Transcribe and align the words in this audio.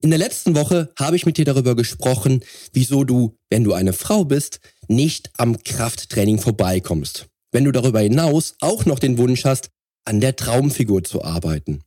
In 0.00 0.10
der 0.10 0.18
letzten 0.18 0.54
Woche 0.54 0.92
habe 0.96 1.16
ich 1.16 1.26
mit 1.26 1.38
dir 1.38 1.44
darüber 1.44 1.74
gesprochen, 1.74 2.44
wieso 2.72 3.02
du, 3.02 3.36
wenn 3.50 3.64
du 3.64 3.72
eine 3.72 3.92
Frau 3.92 4.24
bist, 4.24 4.60
nicht 4.86 5.30
am 5.36 5.58
Krafttraining 5.62 6.38
vorbeikommst. 6.38 7.26
Wenn 7.50 7.64
du 7.64 7.72
darüber 7.72 8.00
hinaus 8.00 8.54
auch 8.60 8.84
noch 8.84 9.00
den 9.00 9.18
Wunsch 9.18 9.44
hast, 9.44 9.70
an 10.04 10.20
der 10.20 10.36
Traumfigur 10.36 11.02
zu 11.02 11.24
arbeiten. 11.24 11.82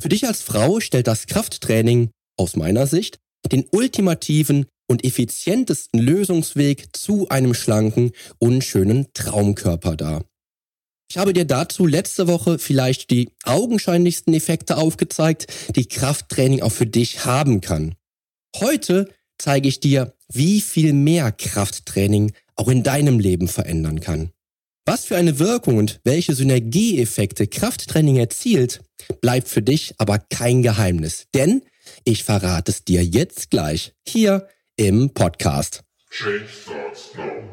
Für 0.00 0.08
dich 0.08 0.26
als 0.26 0.42
Frau 0.42 0.80
stellt 0.80 1.06
das 1.06 1.26
Krafttraining 1.26 2.10
aus 2.36 2.56
meiner 2.56 2.86
Sicht 2.86 3.18
den 3.50 3.66
ultimativen 3.70 4.66
und 4.88 5.04
effizientesten 5.04 6.00
Lösungsweg 6.00 6.94
zu 6.96 7.28
einem 7.28 7.54
schlanken 7.54 8.12
und 8.38 8.62
schönen 8.62 9.12
Traumkörper 9.14 9.96
dar. 9.96 10.24
Ich 11.12 11.18
habe 11.18 11.34
dir 11.34 11.44
dazu 11.44 11.84
letzte 11.84 12.26
Woche 12.26 12.58
vielleicht 12.58 13.10
die 13.10 13.28
augenscheinlichsten 13.44 14.32
Effekte 14.32 14.78
aufgezeigt, 14.78 15.46
die 15.76 15.84
Krafttraining 15.84 16.62
auch 16.62 16.72
für 16.72 16.86
dich 16.86 17.26
haben 17.26 17.60
kann. 17.60 17.96
Heute 18.56 19.12
zeige 19.36 19.68
ich 19.68 19.78
dir, 19.78 20.14
wie 20.32 20.62
viel 20.62 20.94
mehr 20.94 21.30
Krafttraining 21.30 22.32
auch 22.56 22.68
in 22.68 22.82
deinem 22.82 23.18
Leben 23.18 23.48
verändern 23.48 24.00
kann. 24.00 24.30
Was 24.86 25.04
für 25.04 25.18
eine 25.18 25.38
Wirkung 25.38 25.76
und 25.76 26.00
welche 26.02 26.34
Synergieeffekte 26.34 27.46
Krafttraining 27.46 28.16
erzielt, 28.16 28.80
bleibt 29.20 29.48
für 29.48 29.60
dich 29.60 29.92
aber 29.98 30.18
kein 30.18 30.62
Geheimnis, 30.62 31.26
denn 31.34 31.60
ich 32.04 32.24
verrate 32.24 32.72
es 32.72 32.84
dir 32.84 33.04
jetzt 33.04 33.50
gleich 33.50 33.92
hier 34.08 34.48
im 34.76 35.10
Podcast. 35.10 35.82
Change 36.10 36.46
starts 36.48 37.10
now. 37.14 37.52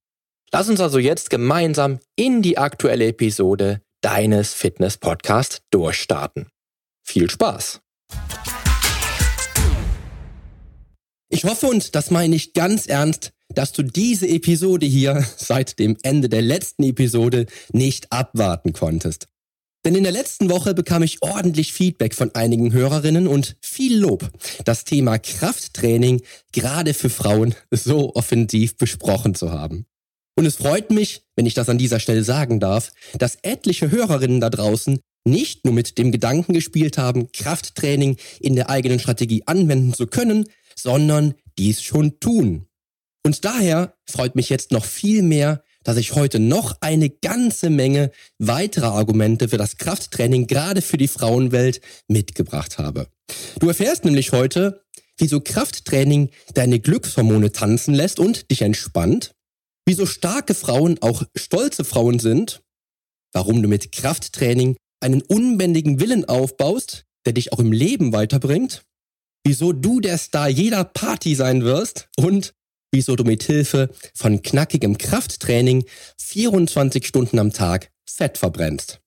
Lass 0.53 0.67
uns 0.67 0.81
also 0.81 0.99
jetzt 0.99 1.29
gemeinsam 1.29 1.99
in 2.17 2.41
die 2.41 2.57
aktuelle 2.57 3.07
Episode 3.07 3.81
deines 4.01 4.53
Fitness-Podcasts 4.53 5.61
durchstarten. 5.71 6.49
Viel 7.03 7.29
Spaß! 7.29 7.79
Ich 11.29 11.45
hoffe 11.45 11.67
und 11.67 11.95
das 11.95 12.11
meine 12.11 12.35
ich 12.35 12.51
ganz 12.51 12.85
ernst, 12.85 13.31
dass 13.47 13.71
du 13.71 13.81
diese 13.81 14.27
Episode 14.27 14.85
hier 14.85 15.25
seit 15.37 15.79
dem 15.79 15.95
Ende 16.03 16.27
der 16.27 16.41
letzten 16.41 16.83
Episode 16.83 17.45
nicht 17.71 18.11
abwarten 18.11 18.73
konntest. 18.73 19.27
Denn 19.85 19.95
in 19.95 20.03
der 20.03 20.11
letzten 20.11 20.49
Woche 20.49 20.73
bekam 20.73 21.01
ich 21.01 21.23
ordentlich 21.23 21.71
Feedback 21.71 22.13
von 22.13 22.35
einigen 22.35 22.73
Hörerinnen 22.73 23.27
und 23.27 23.55
viel 23.61 23.97
Lob, 23.97 24.29
das 24.65 24.83
Thema 24.83 25.17
Krafttraining 25.17 26.21
gerade 26.51 26.93
für 26.93 27.09
Frauen 27.09 27.55
so 27.71 28.13
offensiv 28.15 28.75
besprochen 28.75 29.33
zu 29.33 29.51
haben. 29.51 29.85
Und 30.35 30.45
es 30.45 30.55
freut 30.55 30.91
mich, 30.91 31.23
wenn 31.35 31.45
ich 31.45 31.53
das 31.53 31.69
an 31.69 31.77
dieser 31.77 31.99
Stelle 31.99 32.23
sagen 32.23 32.59
darf, 32.59 32.91
dass 33.17 33.37
etliche 33.41 33.91
Hörerinnen 33.91 34.39
da 34.39 34.49
draußen 34.49 34.99
nicht 35.25 35.65
nur 35.65 35.73
mit 35.73 35.97
dem 35.97 36.11
Gedanken 36.11 36.53
gespielt 36.53 36.97
haben, 36.97 37.31
Krafttraining 37.31 38.17
in 38.39 38.55
der 38.55 38.69
eigenen 38.69 38.99
Strategie 38.99 39.43
anwenden 39.45 39.93
zu 39.93 40.07
können, 40.07 40.45
sondern 40.75 41.35
dies 41.57 41.81
schon 41.81 42.19
tun. 42.19 42.65
Und 43.23 43.45
daher 43.45 43.93
freut 44.05 44.35
mich 44.35 44.49
jetzt 44.49 44.71
noch 44.71 44.85
viel 44.85 45.21
mehr, 45.21 45.63
dass 45.83 45.97
ich 45.97 46.13
heute 46.13 46.39
noch 46.39 46.77
eine 46.81 47.09
ganze 47.09 47.69
Menge 47.69 48.11
weiterer 48.39 48.93
Argumente 48.93 49.49
für 49.49 49.57
das 49.57 49.77
Krafttraining 49.77 50.47
gerade 50.47 50.81
für 50.81 50.97
die 50.97 51.07
Frauenwelt 51.07 51.81
mitgebracht 52.07 52.77
habe. 52.77 53.07
Du 53.59 53.67
erfährst 53.67 54.05
nämlich 54.05 54.31
heute, 54.31 54.83
wieso 55.17 55.39
Krafttraining 55.39 56.29
deine 56.53 56.79
Glückshormone 56.79 57.51
tanzen 57.51 57.93
lässt 57.93 58.19
und 58.19 58.49
dich 58.51 58.61
entspannt, 58.61 59.35
wieso 59.85 60.05
starke 60.05 60.53
Frauen 60.53 61.01
auch 61.01 61.23
stolze 61.35 61.83
Frauen 61.83 62.19
sind, 62.19 62.61
warum 63.33 63.61
du 63.61 63.67
mit 63.67 63.91
Krafttraining 63.91 64.75
einen 65.01 65.21
unbändigen 65.21 65.99
Willen 65.99 66.25
aufbaust, 66.25 67.05
der 67.25 67.33
dich 67.33 67.53
auch 67.53 67.59
im 67.59 67.71
Leben 67.71 68.13
weiterbringt, 68.13 68.83
wieso 69.43 69.73
du 69.73 69.99
der 69.99 70.17
Star 70.17 70.49
jeder 70.49 70.83
Party 70.83 71.35
sein 71.35 71.63
wirst 71.63 72.09
und 72.17 72.53
wieso 72.91 73.15
du 73.15 73.23
mit 73.23 73.43
Hilfe 73.43 73.89
von 74.13 74.41
knackigem 74.41 74.97
Krafttraining 74.97 75.85
24 76.17 77.05
Stunden 77.05 77.39
am 77.39 77.53
Tag 77.53 77.91
Fett 78.05 78.37
verbrennst. 78.37 78.99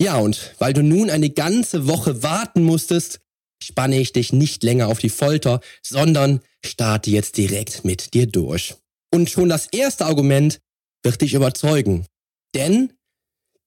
Ja, 0.00 0.18
und 0.18 0.54
weil 0.58 0.72
du 0.72 0.82
nun 0.82 1.10
eine 1.10 1.30
ganze 1.30 1.86
Woche 1.86 2.22
warten 2.22 2.62
musstest, 2.62 3.20
spanne 3.62 3.98
ich 3.98 4.12
dich 4.12 4.32
nicht 4.32 4.62
länger 4.62 4.88
auf 4.88 4.98
die 4.98 5.10
Folter, 5.10 5.60
sondern 5.82 6.40
starte 6.64 7.10
jetzt 7.10 7.36
direkt 7.36 7.84
mit 7.84 8.14
dir 8.14 8.26
durch. 8.26 8.74
Und 9.12 9.30
schon 9.30 9.48
das 9.48 9.66
erste 9.68 10.06
Argument 10.06 10.60
wird 11.02 11.20
dich 11.20 11.34
überzeugen. 11.34 12.06
Denn 12.54 12.92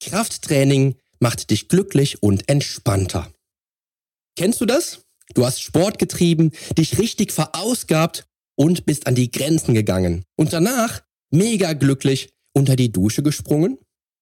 Krafttraining 0.01 0.95
macht 1.19 1.49
dich 1.49 1.67
glücklich 1.67 2.23
und 2.23 2.49
entspannter. 2.49 3.31
Kennst 4.35 4.61
du 4.61 4.65
das? 4.65 5.01
Du 5.33 5.45
hast 5.45 5.61
Sport 5.61 5.99
getrieben, 5.99 6.51
dich 6.77 6.97
richtig 6.97 7.31
verausgabt 7.31 8.25
und 8.55 8.85
bist 8.85 9.05
an 9.07 9.15
die 9.15 9.31
Grenzen 9.31 9.73
gegangen. 9.73 10.23
Und 10.35 10.53
danach 10.53 11.01
mega 11.31 11.73
glücklich 11.73 12.29
unter 12.53 12.75
die 12.75 12.91
Dusche 12.91 13.23
gesprungen? 13.23 13.77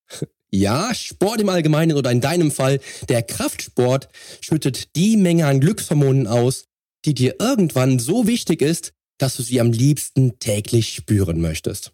Ja, 0.50 0.96
Sport 0.96 1.42
im 1.42 1.50
Allgemeinen 1.50 1.98
oder 1.98 2.10
in 2.10 2.22
deinem 2.22 2.52
Fall, 2.52 2.80
der 3.10 3.22
Kraftsport 3.22 4.08
schüttet 4.40 4.96
die 4.96 5.18
Menge 5.18 5.46
an 5.46 5.60
Glückshormonen 5.60 6.26
aus, 6.26 6.68
die 7.04 7.14
dir 7.14 7.36
irgendwann 7.42 8.00
so 8.00 8.28
wichtig 8.28 8.62
ist, 8.62 8.94
dass 9.18 9.36
du 9.36 9.44
sie 9.44 9.60
am 9.60 9.72
liebsten 9.72 10.40
täglich 10.40 10.94
spüren 10.94 11.42
möchtest. 11.42 11.92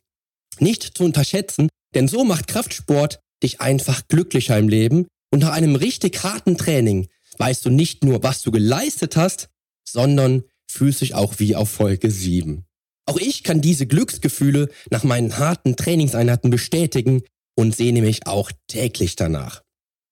Nicht 0.59 0.97
zu 0.97 1.03
unterschätzen, 1.03 1.69
denn 1.95 2.07
so 2.07 2.23
macht 2.23 2.47
Kraftsport 2.47 3.19
dich 3.41 3.61
einfach 3.61 4.07
glücklicher 4.07 4.57
im 4.57 4.69
Leben 4.69 5.07
und 5.31 5.39
nach 5.39 5.51
einem 5.51 5.75
richtig 5.75 6.23
harten 6.23 6.57
Training 6.57 7.07
weißt 7.37 7.65
du 7.65 7.69
nicht 7.69 8.03
nur, 8.03 8.23
was 8.23 8.41
du 8.41 8.51
geleistet 8.51 9.15
hast, 9.15 9.49
sondern 9.87 10.43
fühlst 10.67 11.01
dich 11.01 11.15
auch 11.15 11.39
wie 11.39 11.55
auf 11.55 11.69
Folge 11.69 12.11
7. 12.11 12.65
Auch 13.05 13.17
ich 13.17 13.43
kann 13.43 13.61
diese 13.61 13.85
Glücksgefühle 13.85 14.69
nach 14.89 15.03
meinen 15.03 15.37
harten 15.37 15.75
Trainingseinheiten 15.75 16.49
bestätigen 16.49 17.23
und 17.55 17.75
sehne 17.75 18.01
mich 18.01 18.27
auch 18.27 18.51
täglich 18.67 19.15
danach. 19.15 19.61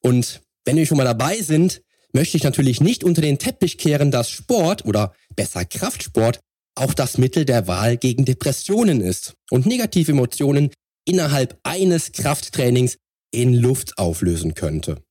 Und 0.02 0.42
wenn 0.66 0.76
wir 0.76 0.86
schon 0.86 0.98
mal 0.98 1.06
dabei 1.06 1.42
sind, 1.42 1.82
möchte 2.14 2.38
ich 2.38 2.44
natürlich 2.44 2.82
nicht 2.82 3.04
unter 3.04 3.22
den 3.22 3.40
Teppich 3.40 3.78
kehren, 3.78 4.12
dass 4.12 4.30
Sport 4.30 4.86
oder 4.86 5.14
besser 5.36 5.64
Kraftsport 5.66 6.40
auch 6.76 6.94
das 6.94 7.18
Mittel 7.18 7.46
der 7.46 7.68
Wahl 7.68 7.98
gegen 7.98 8.26
Depressionen 8.26 9.02
ist 9.02 9.34
und 9.50 9.66
negative 9.66 10.12
Emotionen 10.12 10.72
innerhalb 11.06 11.60
eines 11.64 12.12
Krafttrainings 12.12 12.98
in 13.32 13.54
Luft 13.54 13.98
auflösen 13.98 14.54
könnte. 14.54 15.02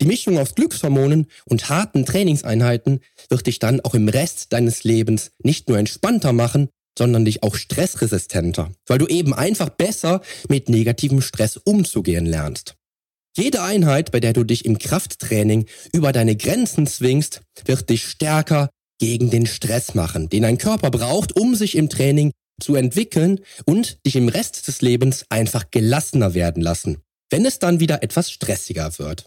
Die 0.00 0.06
Mischung 0.06 0.38
aus 0.38 0.54
Glückshormonen 0.54 1.26
und 1.44 1.68
harten 1.68 2.06
Trainingseinheiten 2.06 3.00
wird 3.28 3.46
dich 3.46 3.58
dann 3.58 3.80
auch 3.80 3.94
im 3.94 4.08
Rest 4.08 4.52
deines 4.52 4.84
Lebens 4.84 5.32
nicht 5.42 5.68
nur 5.68 5.78
entspannter 5.78 6.32
machen, 6.32 6.68
sondern 6.96 7.24
dich 7.24 7.42
auch 7.42 7.54
stressresistenter, 7.54 8.72
weil 8.86 8.98
du 8.98 9.06
eben 9.06 9.34
einfach 9.34 9.70
besser 9.70 10.20
mit 10.48 10.68
negativem 10.68 11.20
Stress 11.20 11.56
umzugehen 11.56 12.26
lernst. 12.26 12.76
Jede 13.36 13.62
Einheit, 13.62 14.10
bei 14.10 14.18
der 14.20 14.32
du 14.32 14.42
dich 14.42 14.64
im 14.64 14.78
Krafttraining 14.78 15.66
über 15.92 16.12
deine 16.12 16.36
Grenzen 16.36 16.86
zwingst, 16.86 17.40
wird 17.64 17.88
dich 17.88 18.04
stärker 18.04 18.68
gegen 18.98 19.30
den 19.30 19.46
Stress 19.46 19.94
machen, 19.94 20.28
den 20.28 20.42
dein 20.42 20.58
Körper 20.58 20.90
braucht, 20.90 21.36
um 21.36 21.54
sich 21.54 21.76
im 21.76 21.88
Training 21.88 22.32
zu 22.60 22.74
entwickeln 22.74 23.40
und 23.64 24.04
dich 24.04 24.16
im 24.16 24.28
Rest 24.28 24.66
des 24.68 24.82
Lebens 24.82 25.24
einfach 25.28 25.70
gelassener 25.70 26.34
werden 26.34 26.62
lassen, 26.62 26.98
wenn 27.30 27.46
es 27.46 27.58
dann 27.58 27.80
wieder 27.80 28.02
etwas 28.02 28.30
stressiger 28.30 28.98
wird. 28.98 29.26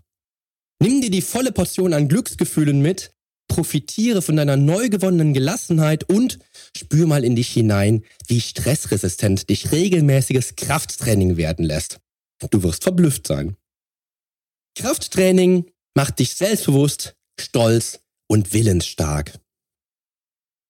Nimm 0.81 1.01
dir 1.01 1.11
die 1.11 1.21
volle 1.21 1.51
Portion 1.51 1.93
an 1.93 2.07
Glücksgefühlen 2.07 2.81
mit, 2.81 3.11
profitiere 3.47 4.21
von 4.21 4.37
deiner 4.37 4.57
neu 4.57 4.89
gewonnenen 4.89 5.33
Gelassenheit 5.33 6.09
und 6.09 6.39
spür 6.75 7.05
mal 7.05 7.23
in 7.23 7.35
dich 7.35 7.49
hinein, 7.49 8.03
wie 8.27 8.41
stressresistent 8.41 9.49
dich 9.49 9.71
regelmäßiges 9.71 10.55
Krafttraining 10.55 11.37
werden 11.37 11.65
lässt. 11.65 11.99
Du 12.49 12.63
wirst 12.63 12.83
verblüfft 12.83 13.27
sein. 13.27 13.57
Krafttraining 14.75 15.69
macht 15.95 16.19
dich 16.19 16.33
selbstbewusst, 16.33 17.15
stolz 17.39 17.99
und 18.27 18.53
willensstark. 18.53 19.33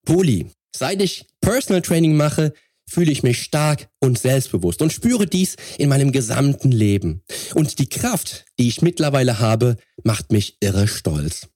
Poli, 0.06 0.48
seit 0.75 1.01
ich 1.01 1.25
Personal 1.42 1.81
Training 1.81 2.15
mache, 2.15 2.53
fühle 2.89 3.12
ich 3.12 3.24
mich 3.24 3.42
stark 3.42 3.89
und 4.00 4.19
selbstbewusst 4.19 4.81
und 4.81 4.92
spüre 4.92 5.25
dies 5.25 5.56
in 5.77 5.89
meinem 5.89 6.12
gesamten 6.12 6.71
Leben. 6.71 7.21
Und 7.56 7.80
die 7.80 7.88
Kraft, 7.88 8.45
die 8.59 8.68
ich 8.68 8.81
mittlerweile 8.81 9.39
habe, 9.39 9.77
macht 10.03 10.31
mich 10.31 10.57
irre 10.59 10.88
stolz. 10.88 11.48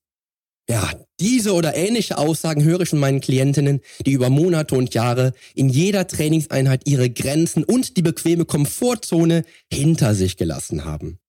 Ja, 0.67 0.91
diese 1.19 1.53
oder 1.53 1.75
ähnliche 1.75 2.17
Aussagen 2.17 2.63
höre 2.63 2.81
ich 2.81 2.89
von 2.89 2.99
meinen 2.99 3.21
Klientinnen, 3.21 3.81
die 4.05 4.13
über 4.13 4.29
Monate 4.29 4.75
und 4.75 4.95
Jahre 4.95 5.33
in 5.53 5.69
jeder 5.69 6.07
Trainingseinheit 6.07 6.87
ihre 6.87 7.09
Grenzen 7.09 7.63
und 7.63 7.97
die 7.97 8.01
bequeme 8.01 8.45
Komfortzone 8.45 9.43
hinter 9.71 10.15
sich 10.15 10.37
gelassen 10.37 10.85
haben. 10.85 11.19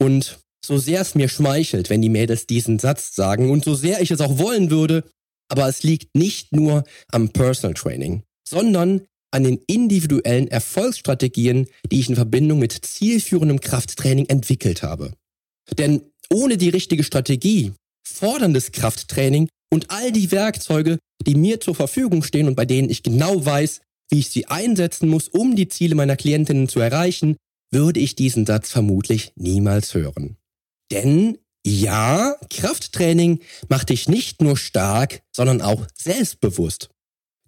Und 0.00 0.40
so 0.64 0.76
sehr 0.78 1.00
es 1.00 1.14
mir 1.14 1.28
schmeichelt, 1.28 1.88
wenn 1.88 2.02
die 2.02 2.08
Mädels 2.08 2.46
diesen 2.46 2.78
Satz 2.78 3.14
sagen 3.14 3.50
und 3.50 3.64
so 3.64 3.74
sehr 3.74 4.00
ich 4.00 4.10
es 4.10 4.20
auch 4.20 4.38
wollen 4.38 4.70
würde, 4.70 5.04
aber 5.50 5.68
es 5.68 5.82
liegt 5.82 6.14
nicht 6.14 6.52
nur 6.52 6.84
am 7.08 7.30
Personal 7.30 7.74
Training, 7.74 8.22
sondern 8.46 9.02
an 9.32 9.44
den 9.44 9.60
individuellen 9.66 10.48
Erfolgsstrategien, 10.48 11.66
die 11.90 12.00
ich 12.00 12.08
in 12.08 12.16
Verbindung 12.16 12.58
mit 12.58 12.72
zielführendem 12.72 13.60
Krafttraining 13.60 14.26
entwickelt 14.26 14.82
habe. 14.82 15.12
Denn 15.78 16.02
ohne 16.32 16.56
die 16.56 16.68
richtige 16.68 17.04
Strategie, 17.04 17.72
forderndes 18.06 18.72
Krafttraining 18.72 19.48
und 19.72 19.90
all 19.90 20.10
die 20.10 20.32
Werkzeuge, 20.32 20.98
die 21.24 21.34
mir 21.34 21.60
zur 21.60 21.74
Verfügung 21.74 22.22
stehen 22.22 22.48
und 22.48 22.56
bei 22.56 22.64
denen 22.64 22.90
ich 22.90 23.02
genau 23.02 23.44
weiß, 23.44 23.80
wie 24.10 24.18
ich 24.18 24.30
sie 24.30 24.46
einsetzen 24.46 25.08
muss, 25.08 25.28
um 25.28 25.54
die 25.54 25.68
Ziele 25.68 25.94
meiner 25.94 26.16
Klientinnen 26.16 26.68
zu 26.68 26.80
erreichen, 26.80 27.36
würde 27.70 28.00
ich 28.00 28.16
diesen 28.16 28.46
Satz 28.46 28.70
vermutlich 28.70 29.32
niemals 29.36 29.94
hören. 29.94 30.36
Denn 30.90 31.38
ja, 31.66 32.36
Krafttraining 32.48 33.40
macht 33.68 33.90
dich 33.90 34.08
nicht 34.08 34.40
nur 34.40 34.56
stark, 34.56 35.22
sondern 35.34 35.60
auch 35.60 35.86
selbstbewusst. 35.94 36.88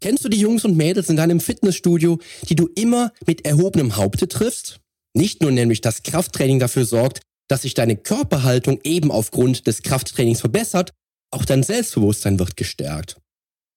Kennst 0.01 0.25
du 0.25 0.29
die 0.29 0.41
Jungs 0.41 0.65
und 0.65 0.77
Mädels 0.77 1.09
in 1.09 1.17
deinem 1.17 1.41
Fitnessstudio, 1.41 2.19
die 2.49 2.57
du 2.57 2.69
immer 2.75 3.13
mit 3.27 3.47
erhobenem 3.47 3.97
Haupte 3.97 4.29
triffst? 4.29 4.81
Nicht 5.15 5.43
nur 5.43 5.51
nämlich, 5.51 5.81
dass 5.81 6.03
Krafttraining 6.03 6.59
dafür 6.59 6.85
sorgt, 6.85 7.21
dass 7.49 7.63
sich 7.63 7.75
deine 7.75 7.97
Körperhaltung 7.97 8.81
eben 8.83 9.11
aufgrund 9.11 9.67
des 9.67 9.83
Krafttrainings 9.83 10.41
verbessert, 10.41 10.93
auch 11.31 11.45
dein 11.45 11.63
Selbstbewusstsein 11.63 12.39
wird 12.39 12.57
gestärkt. 12.57 13.17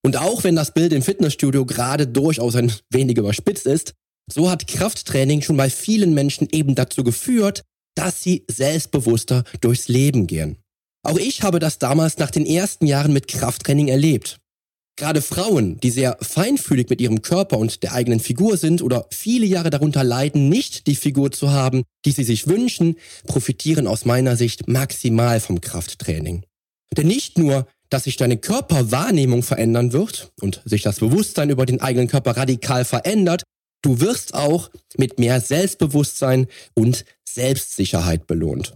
Und 0.03 0.17
auch 0.17 0.43
wenn 0.43 0.55
das 0.55 0.73
Bild 0.73 0.93
im 0.93 1.01
Fitnessstudio 1.01 1.65
gerade 1.65 2.07
durchaus 2.07 2.55
ein 2.55 2.71
wenig 2.89 3.17
überspitzt 3.17 3.65
ist, 3.65 3.93
so 4.31 4.49
hat 4.49 4.67
Krafttraining 4.67 5.41
schon 5.41 5.57
bei 5.57 5.69
vielen 5.69 6.13
Menschen 6.13 6.47
eben 6.51 6.75
dazu 6.75 7.03
geführt, 7.03 7.63
dass 7.95 8.21
sie 8.21 8.45
selbstbewusster 8.49 9.43
durchs 9.61 9.87
Leben 9.87 10.27
gehen. 10.27 10.57
Auch 11.03 11.17
ich 11.17 11.43
habe 11.43 11.59
das 11.59 11.79
damals 11.79 12.17
nach 12.17 12.31
den 12.31 12.45
ersten 12.45 12.87
Jahren 12.87 13.13
mit 13.13 13.27
Krafttraining 13.27 13.87
erlebt. 13.87 14.39
Gerade 14.97 15.21
Frauen, 15.21 15.77
die 15.81 15.89
sehr 15.89 16.17
feinfühlig 16.21 16.89
mit 16.89 17.01
ihrem 17.01 17.21
Körper 17.21 17.57
und 17.57 17.83
der 17.83 17.93
eigenen 17.93 18.21
Figur 18.21 18.55
sind 18.55 18.81
oder 18.81 19.07
viele 19.11 19.45
Jahre 19.45 19.69
darunter 19.69 20.05
leiden, 20.05 20.47
nicht 20.47 20.87
die 20.87 20.95
Figur 20.95 21.31
zu 21.31 21.51
haben, 21.51 21.83
die 22.05 22.11
sie 22.11 22.23
sich 22.23 22.47
wünschen, 22.47 22.95
profitieren 23.27 23.87
aus 23.87 24.05
meiner 24.05 24.37
Sicht 24.37 24.69
maximal 24.69 25.41
vom 25.41 25.59
Krafttraining. 25.59 26.43
Denn 26.95 27.07
nicht 27.07 27.37
nur, 27.37 27.67
dass 27.89 28.05
sich 28.05 28.15
deine 28.15 28.37
Körperwahrnehmung 28.37 29.43
verändern 29.43 29.91
wird 29.91 30.31
und 30.41 30.61
sich 30.63 30.81
das 30.81 30.99
Bewusstsein 30.99 31.49
über 31.49 31.65
den 31.65 31.81
eigenen 31.81 32.07
Körper 32.07 32.37
radikal 32.37 32.85
verändert, 32.85 33.43
du 33.81 33.99
wirst 33.99 34.33
auch 34.33 34.71
mit 34.97 35.19
mehr 35.19 35.41
Selbstbewusstsein 35.41 36.47
und 36.73 37.05
Selbstsicherheit 37.35 38.27
belohnt. 38.27 38.75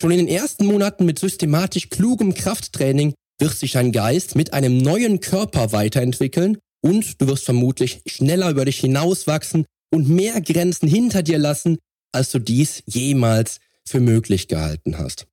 Schon 0.00 0.10
in 0.10 0.18
den 0.18 0.28
ersten 0.28 0.66
Monaten 0.66 1.04
mit 1.04 1.18
systematisch 1.18 1.90
klugem 1.90 2.34
Krafttraining 2.34 3.14
wird 3.38 3.56
sich 3.56 3.72
dein 3.72 3.92
Geist 3.92 4.34
mit 4.34 4.52
einem 4.52 4.78
neuen 4.78 5.20
Körper 5.20 5.72
weiterentwickeln 5.72 6.58
und 6.80 7.20
du 7.20 7.26
wirst 7.26 7.44
vermutlich 7.44 8.02
schneller 8.06 8.50
über 8.50 8.64
dich 8.64 8.80
hinauswachsen 8.80 9.64
und 9.92 10.08
mehr 10.08 10.40
Grenzen 10.40 10.88
hinter 10.88 11.22
dir 11.22 11.38
lassen, 11.38 11.78
als 12.12 12.30
du 12.30 12.38
dies 12.38 12.82
jemals 12.86 13.60
für 13.86 14.00
möglich 14.00 14.48
gehalten 14.48 14.98
hast. 14.98 15.26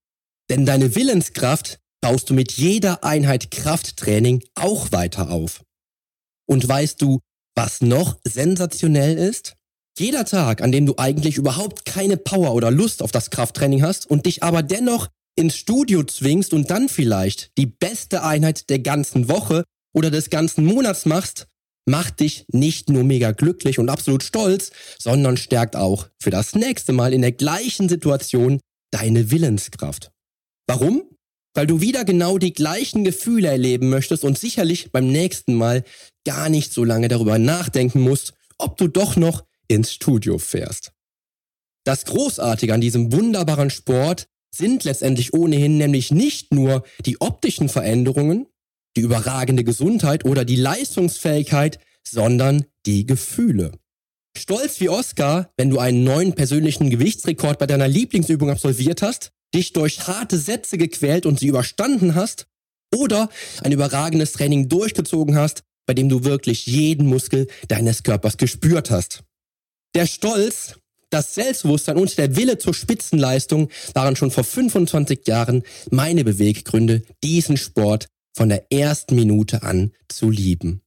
Denn 0.50 0.66
deine 0.66 0.96
Willenskraft 0.96 1.80
baust 2.02 2.30
du 2.30 2.34
mit 2.34 2.52
jeder 2.54 3.04
Einheit 3.04 3.52
Krafttraining 3.52 4.44
auch 4.54 4.92
weiter 4.92 5.32
auf. 5.32 5.64
Und 6.48 6.68
weißt 6.68 7.02
du, 7.02 7.20
was 7.56 7.82
noch 7.82 8.20
sensationell 8.24 9.18
ist? 9.18 9.56
Jeder 9.98 10.26
Tag, 10.26 10.62
an 10.62 10.74
dem 10.74 10.86
du 10.86 10.96
eigentlich 10.98 11.38
überhaupt 11.38 11.86
keine 11.86 12.18
Power 12.18 12.54
oder 12.54 12.70
Lust 12.70 13.02
auf 13.02 13.14
das 13.14 13.30
Krafttraining 13.30 13.82
hast 13.82 14.10
und 14.10 14.26
dich 14.26 14.44
aber 14.44 14.62
dennoch 14.62 15.08
ins 15.38 15.56
Studio 15.56 16.04
zwingst 16.04 16.54
und 16.54 16.70
dann 16.70 16.90
vielleicht 16.90 17.58
die 17.58 17.66
beste 17.66 18.24
Einheit 18.24 18.70
der 18.70 18.80
ganzen 18.80 19.30
Woche 19.30 19.64
oder 19.94 20.12
des 20.12 20.30
ganzen 20.30 20.66
Monats 20.66 21.06
machst, 21.06 21.48
macht 21.86 22.20
dich 22.20 22.46
nicht 22.52 22.90
nur 22.90 23.06
mega 23.06 23.32
glücklich 23.32 23.80
und 23.80 23.90
absolut 23.90 24.24
stolz, 24.24 24.72
sondern 25.00 25.38
stärkt 25.38 25.78
auch 25.78 26.10
für 26.20 26.30
das 26.30 26.56
nächste 26.56 26.92
Mal 26.92 27.14
in 27.14 27.22
der 27.22 27.32
gleichen 27.32 27.88
Situation 27.88 28.60
deine 28.92 29.32
Willenskraft. 29.32 30.12
Warum? 30.68 31.04
Weil 31.54 31.68
du 31.68 31.80
wieder 31.80 32.04
genau 32.04 32.38
die 32.38 32.54
gleichen 32.54 33.06
Gefühle 33.06 33.48
erleben 33.48 33.90
möchtest 33.90 34.26
und 34.26 34.38
sicherlich 34.38 34.92
beim 34.92 35.08
nächsten 35.08 35.54
Mal 35.54 35.86
gar 36.26 36.50
nicht 36.50 36.74
so 36.74 36.84
lange 36.84 37.08
darüber 37.08 37.40
nachdenken 37.40 38.02
musst, 38.02 38.34
ob 38.58 38.76
du 38.78 38.90
doch 38.90 39.16
noch 39.16 39.46
ins 39.68 39.94
Studio 39.94 40.38
fährst. 40.38 40.92
Das 41.86 42.06
Großartige 42.06 42.74
an 42.74 42.82
diesem 42.82 43.12
wunderbaren 43.12 43.70
Sport 43.70 44.28
sind 44.54 44.84
letztendlich 44.84 45.34
ohnehin 45.34 45.78
nämlich 45.78 46.12
nicht 46.12 46.54
nur 46.54 46.84
die 47.06 47.20
optischen 47.22 47.70
Veränderungen, 47.70 48.48
die 48.96 49.02
überragende 49.02 49.64
Gesundheit 49.64 50.26
oder 50.26 50.46
die 50.46 50.56
Leistungsfähigkeit, 50.56 51.80
sondern 52.08 52.66
die 52.86 53.06
Gefühle. 53.06 53.72
Stolz 54.38 54.80
wie 54.80 54.90
Oscar, 54.90 55.52
wenn 55.58 55.70
du 55.70 55.80
einen 55.80 56.04
neuen 56.04 56.34
persönlichen 56.34 56.90
Gewichtsrekord 56.90 57.60
bei 57.60 57.68
deiner 57.68 57.88
Lieblingsübung 57.88 58.50
absolviert 58.50 59.02
hast, 59.02 59.32
dich 59.54 59.74
durch 59.74 60.08
harte 60.08 60.38
Sätze 60.38 60.78
gequält 60.78 61.26
und 61.26 61.40
sie 61.40 61.48
überstanden 61.48 62.16
hast, 62.16 62.48
oder 62.94 63.30
ein 63.64 63.72
überragendes 63.72 64.34
Training 64.34 64.70
durchgezogen 64.70 65.36
hast, 65.36 65.64
bei 65.86 65.94
dem 65.94 66.10
du 66.10 66.24
wirklich 66.24 66.66
jeden 66.66 67.08
Muskel 67.08 67.48
deines 67.68 68.04
Körpers 68.04 68.38
gespürt 68.38 68.90
hast. 68.90 69.24
Der 69.96 70.06
Stolz 70.06 70.76
das 71.10 71.36
Selbstbewusstsein 71.36 71.96
und 71.96 72.18
der 72.18 72.36
Wille 72.36 72.58
zur 72.58 72.74
Spitzenleistung 72.74 73.70
waren 73.94 74.18
schon 74.18 74.32
vor 74.32 74.44
25 74.44 75.26
Jahren 75.26 75.64
meine 75.90 76.26
Beweggründe, 76.26 77.04
diesen 77.24 77.56
Sport 77.56 78.08
von 78.36 78.50
der 78.50 78.70
ersten 78.74 79.16
Minute 79.16 79.64
an 79.64 79.94
zu 80.10 80.30
lieben. 80.30 80.82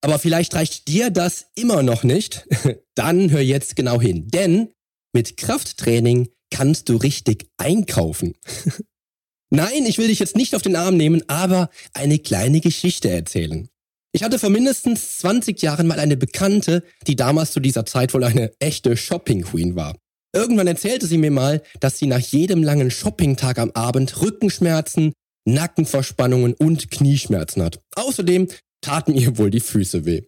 Aber 0.00 0.18
vielleicht 0.18 0.56
reicht 0.56 0.88
dir 0.88 1.10
das 1.10 1.46
immer 1.54 1.84
noch 1.84 2.02
nicht. 2.02 2.48
Dann 2.96 3.30
hör 3.30 3.40
jetzt 3.40 3.76
genau 3.76 4.00
hin. 4.00 4.26
Denn 4.26 4.72
mit 5.12 5.36
Krafttraining 5.36 6.28
kannst 6.50 6.88
du 6.88 6.96
richtig 6.96 7.48
einkaufen. 7.58 8.34
Nein, 9.50 9.86
ich 9.86 9.98
will 9.98 10.08
dich 10.08 10.18
jetzt 10.18 10.34
nicht 10.34 10.56
auf 10.56 10.62
den 10.62 10.74
Arm 10.74 10.96
nehmen, 10.96 11.22
aber 11.28 11.70
eine 11.92 12.18
kleine 12.18 12.60
Geschichte 12.60 13.08
erzählen. 13.10 13.68
Ich 14.14 14.22
hatte 14.22 14.38
vor 14.38 14.50
mindestens 14.50 15.18
20 15.18 15.62
Jahren 15.62 15.86
mal 15.86 15.98
eine 15.98 16.18
Bekannte, 16.18 16.84
die 17.06 17.16
damals 17.16 17.52
zu 17.52 17.60
dieser 17.60 17.86
Zeit 17.86 18.12
wohl 18.12 18.24
eine 18.24 18.52
echte 18.58 18.94
Shopping 18.96 19.42
Queen 19.42 19.74
war. 19.74 19.96
Irgendwann 20.34 20.66
erzählte 20.66 21.06
sie 21.06 21.16
mir 21.16 21.30
mal, 21.30 21.62
dass 21.80 21.98
sie 21.98 22.06
nach 22.06 22.20
jedem 22.20 22.62
langen 22.62 22.90
Shoppingtag 22.90 23.58
am 23.58 23.70
Abend 23.72 24.20
Rückenschmerzen, 24.20 25.12
Nackenverspannungen 25.46 26.54
und 26.54 26.90
Knieschmerzen 26.90 27.62
hat. 27.62 27.80
Außerdem 27.94 28.48
taten 28.82 29.14
ihr 29.14 29.38
wohl 29.38 29.50
die 29.50 29.60
Füße 29.60 30.04
weh. 30.04 30.22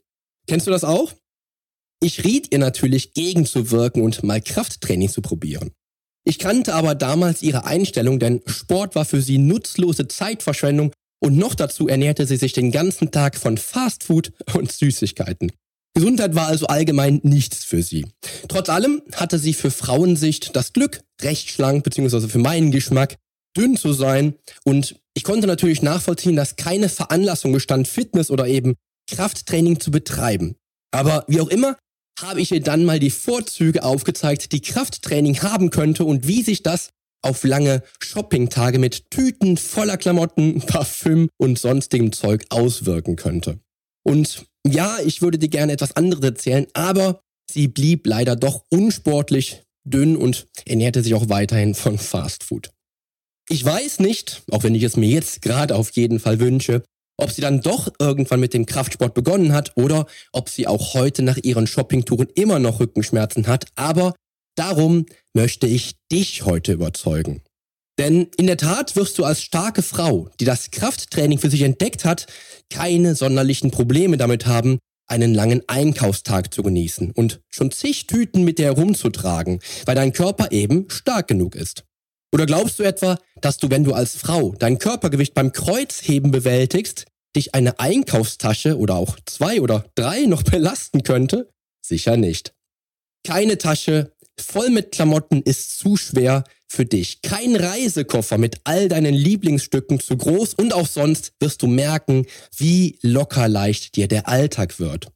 Kennst 0.46 0.66
du 0.66 0.70
das 0.70 0.84
auch? 0.84 1.12
Ich 2.00 2.24
riet 2.24 2.52
ihr 2.52 2.58
natürlich 2.58 3.12
gegenzuwirken 3.12 4.02
und 4.02 4.22
mal 4.22 4.40
Krafttraining 4.40 5.08
zu 5.08 5.22
probieren. 5.22 5.72
Ich 6.26 6.38
kannte 6.38 6.74
aber 6.74 6.94
damals 6.94 7.42
ihre 7.42 7.66
Einstellung, 7.66 8.18
denn 8.18 8.40
Sport 8.46 8.94
war 8.94 9.04
für 9.04 9.20
sie 9.20 9.38
nutzlose 9.38 10.08
Zeitverschwendung 10.08 10.92
und 11.24 11.38
noch 11.38 11.54
dazu 11.54 11.88
ernährte 11.88 12.26
sie 12.26 12.36
sich 12.36 12.52
den 12.52 12.70
ganzen 12.70 13.10
Tag 13.10 13.36
von 13.36 13.56
Fastfood 13.56 14.32
und 14.52 14.70
Süßigkeiten. 14.70 15.52
Gesundheit 15.94 16.34
war 16.34 16.48
also 16.48 16.66
allgemein 16.66 17.20
nichts 17.22 17.64
für 17.64 17.82
sie. 17.82 18.04
Trotz 18.48 18.68
allem 18.68 19.00
hatte 19.14 19.38
sie 19.38 19.54
für 19.54 19.70
Frauensicht 19.70 20.54
das 20.54 20.74
Glück, 20.74 21.00
recht 21.22 21.48
schlank, 21.48 21.82
beziehungsweise 21.82 22.28
für 22.28 22.38
meinen 22.38 22.72
Geschmack, 22.72 23.16
dünn 23.56 23.78
zu 23.78 23.94
sein. 23.94 24.34
Und 24.64 24.96
ich 25.14 25.24
konnte 25.24 25.46
natürlich 25.46 25.80
nachvollziehen, 25.80 26.36
dass 26.36 26.56
keine 26.56 26.90
Veranlassung 26.90 27.52
bestand, 27.52 27.88
Fitness 27.88 28.30
oder 28.30 28.46
eben 28.46 28.74
Krafttraining 29.10 29.80
zu 29.80 29.90
betreiben. 29.90 30.56
Aber 30.90 31.24
wie 31.26 31.40
auch 31.40 31.48
immer, 31.48 31.78
habe 32.20 32.42
ich 32.42 32.52
ihr 32.52 32.60
dann 32.60 32.84
mal 32.84 32.98
die 32.98 33.10
Vorzüge 33.10 33.82
aufgezeigt, 33.82 34.52
die 34.52 34.60
Krafttraining 34.60 35.40
haben 35.42 35.70
könnte 35.70 36.04
und 36.04 36.26
wie 36.26 36.42
sich 36.42 36.62
das 36.62 36.90
auf 37.24 37.44
lange 37.44 37.82
Shoppingtage 38.00 38.78
mit 38.78 39.10
Tüten 39.10 39.56
voller 39.56 39.96
Klamotten, 39.96 40.60
Parfüm 40.66 41.28
und 41.38 41.58
sonstigem 41.58 42.12
Zeug 42.12 42.44
auswirken 42.50 43.16
könnte. 43.16 43.58
Und 44.04 44.46
ja, 44.66 44.98
ich 45.04 45.22
würde 45.22 45.38
dir 45.38 45.48
gerne 45.48 45.72
etwas 45.72 45.96
anderes 45.96 46.24
erzählen, 46.24 46.66
aber 46.74 47.20
sie 47.50 47.68
blieb 47.68 48.06
leider 48.06 48.36
doch 48.36 48.64
unsportlich, 48.70 49.62
dünn 49.84 50.16
und 50.16 50.46
ernährte 50.66 51.02
sich 51.02 51.14
auch 51.14 51.28
weiterhin 51.28 51.74
von 51.74 51.98
Fastfood. 51.98 52.70
Ich 53.48 53.64
weiß 53.64 54.00
nicht, 54.00 54.42
auch 54.50 54.62
wenn 54.62 54.74
ich 54.74 54.82
es 54.82 54.96
mir 54.96 55.08
jetzt 55.08 55.42
gerade 55.42 55.76
auf 55.76 55.90
jeden 55.90 56.18
Fall 56.18 56.40
wünsche, 56.40 56.82
ob 57.16 57.30
sie 57.30 57.42
dann 57.42 57.60
doch 57.60 57.92
irgendwann 57.98 58.40
mit 58.40 58.54
dem 58.54 58.66
Kraftsport 58.66 59.14
begonnen 59.14 59.52
hat 59.52 59.72
oder 59.76 60.06
ob 60.32 60.48
sie 60.48 60.66
auch 60.66 60.94
heute 60.94 61.22
nach 61.22 61.36
ihren 61.36 61.66
Shoppingtouren 61.66 62.28
immer 62.34 62.58
noch 62.58 62.80
Rückenschmerzen 62.80 63.46
hat, 63.46 63.66
aber 63.76 64.14
darum 64.56 65.06
möchte 65.34 65.66
ich 65.66 65.96
dich 66.10 66.44
heute 66.44 66.72
überzeugen. 66.72 67.42
Denn 67.98 68.28
in 68.36 68.46
der 68.46 68.56
Tat 68.56 68.96
wirst 68.96 69.18
du 69.18 69.24
als 69.24 69.42
starke 69.42 69.82
Frau, 69.82 70.28
die 70.40 70.44
das 70.44 70.70
Krafttraining 70.70 71.38
für 71.38 71.50
sich 71.50 71.62
entdeckt 71.62 72.04
hat, 72.04 72.26
keine 72.70 73.14
sonderlichen 73.14 73.70
Probleme 73.70 74.16
damit 74.16 74.46
haben, 74.46 74.78
einen 75.06 75.34
langen 75.34 75.62
Einkaufstag 75.68 76.52
zu 76.52 76.62
genießen 76.62 77.10
und 77.12 77.40
schon 77.50 77.70
zig 77.70 78.06
Tüten 78.06 78.42
mit 78.42 78.58
dir 78.58 78.66
herumzutragen, 78.66 79.60
weil 79.84 79.94
dein 79.94 80.12
Körper 80.12 80.50
eben 80.50 80.88
stark 80.88 81.28
genug 81.28 81.54
ist. 81.54 81.84
Oder 82.32 82.46
glaubst 82.46 82.80
du 82.80 82.82
etwa, 82.82 83.18
dass 83.40 83.58
du, 83.58 83.70
wenn 83.70 83.84
du 83.84 83.92
als 83.92 84.16
Frau 84.16 84.54
dein 84.58 84.78
Körpergewicht 84.78 85.34
beim 85.34 85.52
Kreuzheben 85.52 86.32
bewältigst, 86.32 87.06
dich 87.36 87.54
eine 87.54 87.78
Einkaufstasche 87.78 88.76
oder 88.76 88.96
auch 88.96 89.16
zwei 89.24 89.60
oder 89.60 89.84
drei 89.94 90.26
noch 90.26 90.42
belasten 90.42 91.02
könnte? 91.04 91.50
Sicher 91.80 92.16
nicht. 92.16 92.52
Keine 93.24 93.56
Tasche 93.56 94.12
voll 94.40 94.70
mit 94.70 94.92
Klamotten 94.92 95.42
ist 95.42 95.78
zu 95.78 95.96
schwer 95.96 96.44
für 96.66 96.84
dich. 96.84 97.22
Kein 97.22 97.56
Reisekoffer 97.56 98.38
mit 98.38 98.60
all 98.64 98.88
deinen 98.88 99.14
Lieblingsstücken 99.14 100.00
zu 100.00 100.16
groß 100.16 100.54
und 100.54 100.74
auch 100.74 100.86
sonst 100.86 101.32
wirst 101.40 101.62
du 101.62 101.66
merken, 101.66 102.26
wie 102.56 102.98
locker 103.02 103.48
leicht 103.48 103.96
dir 103.96 104.08
der 104.08 104.28
Alltag 104.28 104.80
wird. 104.80 105.08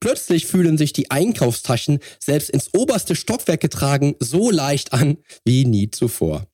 Plötzlich 0.00 0.46
fühlen 0.46 0.76
sich 0.76 0.92
die 0.92 1.10
Einkaufstaschen 1.10 2.00
selbst 2.20 2.50
ins 2.50 2.74
oberste 2.74 3.16
Stockwerk 3.16 3.60
getragen 3.60 4.14
so 4.20 4.50
leicht 4.50 4.92
an 4.92 5.18
wie 5.44 5.64
nie 5.64 5.90
zuvor. 5.90 6.46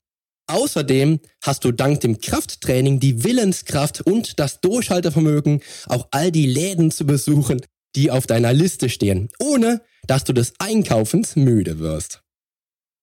Außerdem 0.47 1.21
hast 1.43 1.65
du 1.65 1.73
dank 1.73 2.01
dem 2.01 2.19
Krafttraining 2.19 3.01
die 3.01 3.25
Willenskraft 3.25 4.01
und 4.03 4.39
das 4.39 4.61
Durchhaltevermögen, 4.61 5.61
auch 5.87 6.09
all 6.11 6.31
die 6.31 6.47
Läden 6.47 6.91
zu 6.91 7.07
besuchen, 7.07 7.63
die 7.97 8.11
auf 8.11 8.27
deiner 8.27 8.53
Liste 8.53 8.89
stehen, 8.89 9.29
ohne 9.39 9.83
dass 10.07 10.25
du 10.25 10.33
des 10.33 10.55
Einkaufens 10.59 11.37
müde 11.37 11.79
wirst. 11.79 12.23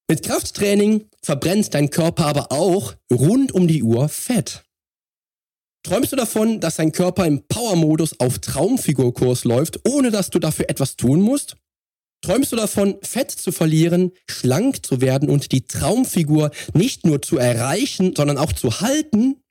Mit 0.09 0.23
Krafttraining 0.23 1.07
verbrennt 1.21 1.73
dein 1.73 1.89
Körper 1.89 2.25
aber 2.25 2.51
auch 2.51 2.95
rund 3.11 3.51
um 3.51 3.67
die 3.67 3.83
Uhr 3.83 4.09
Fett. 4.09 4.63
Träumst 5.83 6.11
du 6.11 6.15
davon, 6.15 6.59
dass 6.59 6.75
dein 6.75 6.91
Körper 6.91 7.25
im 7.25 7.47
Power-Modus 7.47 8.19
auf 8.19 8.39
Traumfigurkurs 8.39 9.43
läuft, 9.43 9.87
ohne 9.87 10.11
dass 10.11 10.29
du 10.29 10.39
dafür 10.39 10.69
etwas 10.69 10.97
tun 10.97 11.21
musst? 11.21 11.55
Träumst 12.21 12.51
du 12.51 12.57
davon, 12.57 12.97
Fett 13.01 13.31
zu 13.31 13.51
verlieren, 13.51 14.11
schlank 14.29 14.85
zu 14.85 14.99
werden 14.99 15.29
und 15.29 15.53
die 15.53 15.65
Traumfigur 15.67 16.51
nicht 16.73 17.05
nur 17.05 17.21
zu 17.21 17.37
erreichen, 17.37 18.13
sondern 18.15 18.37
auch 18.37 18.51
zu 18.51 18.81
halten? 18.81 19.41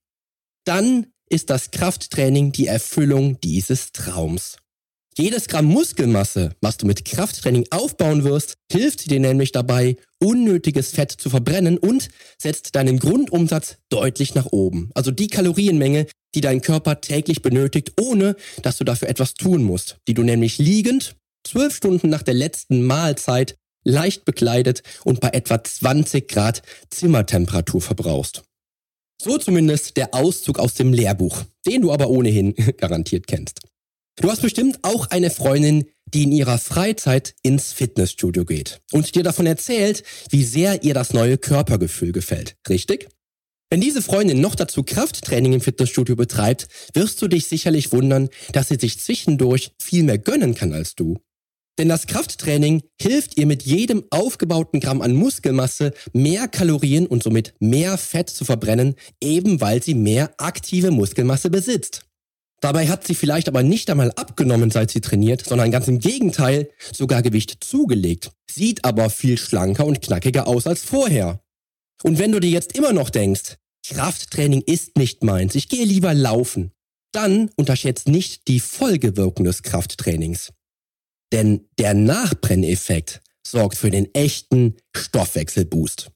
Dann 0.64 1.06
ist 1.30 1.50
das 1.50 1.70
Krafttraining 1.70 2.52
die 2.52 2.66
Erfüllung 2.66 3.40
dieses 3.40 3.92
Traums. 3.92 4.58
Jedes 5.20 5.48
Gramm 5.48 5.64
Muskelmasse, 5.64 6.52
was 6.60 6.76
du 6.76 6.86
mit 6.86 7.04
Krafttraining 7.04 7.66
aufbauen 7.70 8.22
wirst, 8.22 8.54
hilft 8.70 9.10
dir 9.10 9.18
nämlich 9.18 9.50
dabei, 9.50 9.96
unnötiges 10.20 10.92
Fett 10.92 11.10
zu 11.10 11.28
verbrennen 11.28 11.76
und 11.76 12.08
setzt 12.40 12.76
deinen 12.76 13.00
Grundumsatz 13.00 13.78
deutlich 13.88 14.36
nach 14.36 14.46
oben. 14.52 14.92
Also 14.94 15.10
die 15.10 15.26
Kalorienmenge, 15.26 16.06
die 16.36 16.40
dein 16.40 16.60
Körper 16.60 17.00
täglich 17.00 17.42
benötigt, 17.42 17.94
ohne 18.00 18.36
dass 18.62 18.76
du 18.76 18.84
dafür 18.84 19.08
etwas 19.08 19.34
tun 19.34 19.64
musst, 19.64 19.96
die 20.06 20.14
du 20.14 20.22
nämlich 20.22 20.58
liegend 20.58 21.16
zwölf 21.44 21.74
Stunden 21.74 22.10
nach 22.10 22.22
der 22.22 22.34
letzten 22.34 22.84
Mahlzeit 22.84 23.56
leicht 23.84 24.24
bekleidet 24.24 24.84
und 25.02 25.18
bei 25.18 25.30
etwa 25.30 25.64
20 25.64 26.28
Grad 26.28 26.62
Zimmertemperatur 26.90 27.80
verbrauchst. 27.80 28.44
So 29.20 29.36
zumindest 29.38 29.96
der 29.96 30.14
Auszug 30.14 30.60
aus 30.60 30.74
dem 30.74 30.92
Lehrbuch, 30.92 31.42
den 31.66 31.82
du 31.82 31.90
aber 31.90 32.08
ohnehin 32.08 32.54
garantiert 32.76 33.26
kennst. 33.26 33.62
Du 34.20 34.30
hast 34.30 34.42
bestimmt 34.42 34.80
auch 34.82 35.06
eine 35.10 35.30
Freundin, 35.30 35.84
die 36.12 36.24
in 36.24 36.32
ihrer 36.32 36.58
Freizeit 36.58 37.34
ins 37.42 37.72
Fitnessstudio 37.72 38.44
geht 38.44 38.80
und 38.90 39.14
dir 39.14 39.22
davon 39.22 39.46
erzählt, 39.46 40.02
wie 40.30 40.42
sehr 40.42 40.82
ihr 40.82 40.94
das 40.94 41.12
neue 41.12 41.38
Körpergefühl 41.38 42.12
gefällt, 42.12 42.56
richtig? 42.68 43.08
Wenn 43.70 43.80
diese 43.80 44.02
Freundin 44.02 44.40
noch 44.40 44.54
dazu 44.54 44.82
Krafttraining 44.82 45.52
im 45.52 45.60
Fitnessstudio 45.60 46.16
betreibt, 46.16 46.68
wirst 46.94 47.20
du 47.22 47.28
dich 47.28 47.46
sicherlich 47.46 47.92
wundern, 47.92 48.28
dass 48.52 48.68
sie 48.68 48.78
sich 48.80 48.98
zwischendurch 48.98 49.72
viel 49.80 50.02
mehr 50.02 50.18
gönnen 50.18 50.54
kann 50.54 50.72
als 50.72 50.94
du. 50.94 51.18
Denn 51.78 51.88
das 51.88 52.08
Krafttraining 52.08 52.82
hilft 53.00 53.38
ihr 53.38 53.46
mit 53.46 53.62
jedem 53.62 54.04
aufgebauten 54.10 54.80
Gramm 54.80 55.00
an 55.00 55.14
Muskelmasse 55.14 55.92
mehr 56.12 56.48
Kalorien 56.48 57.06
und 57.06 57.22
somit 57.22 57.54
mehr 57.60 57.96
Fett 57.98 58.30
zu 58.30 58.44
verbrennen, 58.44 58.96
eben 59.22 59.60
weil 59.60 59.80
sie 59.80 59.94
mehr 59.94 60.32
aktive 60.38 60.90
Muskelmasse 60.90 61.50
besitzt. 61.50 62.07
Dabei 62.60 62.88
hat 62.88 63.06
sie 63.06 63.14
vielleicht 63.14 63.48
aber 63.48 63.62
nicht 63.62 63.88
einmal 63.88 64.10
abgenommen, 64.12 64.70
seit 64.70 64.90
sie 64.90 65.00
trainiert, 65.00 65.44
sondern 65.44 65.70
ganz 65.70 65.86
im 65.86 66.00
Gegenteil 66.00 66.70
sogar 66.92 67.22
Gewicht 67.22 67.62
zugelegt, 67.62 68.32
sieht 68.50 68.84
aber 68.84 69.10
viel 69.10 69.38
schlanker 69.38 69.86
und 69.86 70.02
knackiger 70.02 70.48
aus 70.48 70.66
als 70.66 70.82
vorher. 70.82 71.40
Und 72.02 72.18
wenn 72.18 72.32
du 72.32 72.40
dir 72.40 72.50
jetzt 72.50 72.76
immer 72.76 72.92
noch 72.92 73.10
denkst, 73.10 73.56
Krafttraining 73.86 74.62
ist 74.62 74.98
nicht 74.98 75.22
meins, 75.22 75.54
ich 75.54 75.68
gehe 75.68 75.84
lieber 75.84 76.14
laufen, 76.14 76.72
dann 77.12 77.50
unterschätzt 77.56 78.08
nicht 78.08 78.48
die 78.48 78.60
Folgewirkung 78.60 79.44
des 79.44 79.62
Krafttrainings. 79.62 80.52
Denn 81.32 81.68
der 81.78 81.94
Nachbrenneffekt 81.94 83.20
sorgt 83.46 83.76
für 83.76 83.90
den 83.90 84.12
echten 84.14 84.76
Stoffwechselboost. 84.94 86.10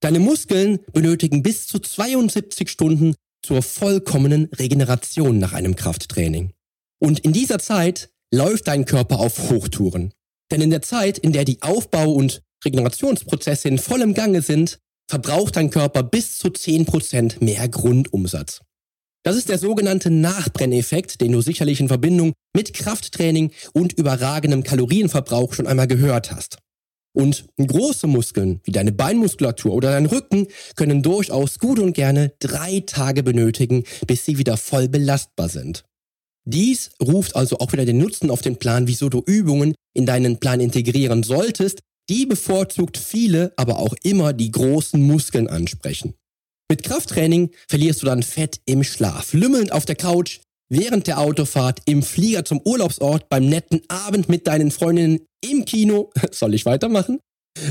Deine 0.00 0.20
Muskeln 0.20 0.80
benötigen 0.92 1.42
bis 1.42 1.66
zu 1.66 1.78
72 1.78 2.68
Stunden 2.68 3.14
zur 3.44 3.62
vollkommenen 3.62 4.46
Regeneration 4.46 5.38
nach 5.38 5.52
einem 5.52 5.76
Krafttraining. 5.76 6.52
Und 6.98 7.20
in 7.20 7.32
dieser 7.32 7.58
Zeit 7.58 8.10
läuft 8.32 8.68
dein 8.68 8.84
Körper 8.84 9.20
auf 9.20 9.50
Hochtouren. 9.50 10.12
Denn 10.50 10.60
in 10.60 10.70
der 10.70 10.82
Zeit, 10.82 11.18
in 11.18 11.32
der 11.32 11.44
die 11.44 11.62
Aufbau- 11.62 12.12
und 12.12 12.42
Regenerationsprozesse 12.64 13.68
in 13.68 13.78
vollem 13.78 14.14
Gange 14.14 14.42
sind, 14.42 14.78
verbraucht 15.08 15.56
dein 15.56 15.70
Körper 15.70 16.02
bis 16.02 16.38
zu 16.38 16.48
10% 16.48 17.44
mehr 17.44 17.68
Grundumsatz. 17.68 18.60
Das 19.22 19.36
ist 19.36 19.48
der 19.48 19.58
sogenannte 19.58 20.10
Nachbrenneffekt, 20.10 21.20
den 21.20 21.32
du 21.32 21.40
sicherlich 21.40 21.80
in 21.80 21.88
Verbindung 21.88 22.34
mit 22.54 22.74
Krafttraining 22.74 23.52
und 23.72 23.94
überragendem 23.94 24.62
Kalorienverbrauch 24.62 25.54
schon 25.54 25.66
einmal 25.66 25.86
gehört 25.86 26.30
hast. 26.30 26.58
Und 27.16 27.46
große 27.58 28.08
Muskeln 28.08 28.60
wie 28.64 28.72
deine 28.72 28.90
Beinmuskulatur 28.90 29.72
oder 29.72 29.92
dein 29.92 30.06
Rücken 30.06 30.48
können 30.74 31.02
durchaus 31.02 31.60
gut 31.60 31.78
und 31.78 31.92
gerne 31.92 32.32
drei 32.40 32.82
Tage 32.84 33.22
benötigen, 33.22 33.84
bis 34.06 34.24
sie 34.24 34.36
wieder 34.36 34.56
voll 34.56 34.88
belastbar 34.88 35.48
sind. 35.48 35.84
Dies 36.44 36.90
ruft 37.00 37.36
also 37.36 37.58
auch 37.58 37.72
wieder 37.72 37.86
den 37.86 37.98
Nutzen 37.98 38.30
auf 38.30 38.42
den 38.42 38.56
Plan, 38.56 38.88
wieso 38.88 39.08
du 39.08 39.22
Übungen 39.24 39.74
in 39.94 40.06
deinen 40.06 40.38
Plan 40.38 40.60
integrieren 40.60 41.22
solltest, 41.22 41.80
die 42.10 42.26
bevorzugt 42.26 42.98
viele, 42.98 43.52
aber 43.56 43.78
auch 43.78 43.94
immer 44.02 44.32
die 44.32 44.50
großen 44.50 45.00
Muskeln 45.00 45.48
ansprechen. 45.48 46.14
Mit 46.68 46.82
Krafttraining 46.82 47.50
verlierst 47.68 48.02
du 48.02 48.06
dann 48.06 48.22
Fett 48.22 48.60
im 48.66 48.82
Schlaf, 48.84 49.32
lümmelnd 49.32 49.72
auf 49.72 49.86
der 49.86 49.96
Couch, 49.96 50.40
während 50.68 51.06
der 51.06 51.18
Autofahrt, 51.18 51.80
im 51.86 52.02
Flieger 52.02 52.44
zum 52.44 52.60
Urlaubsort, 52.64 53.28
beim 53.28 53.48
netten 53.48 53.82
Abend 53.88 54.28
mit 54.28 54.46
deinen 54.46 54.70
Freundinnen, 54.70 55.20
im 55.42 55.64
Kino. 55.64 56.10
Soll 56.30 56.54
ich 56.54 56.66
weitermachen? 56.66 57.20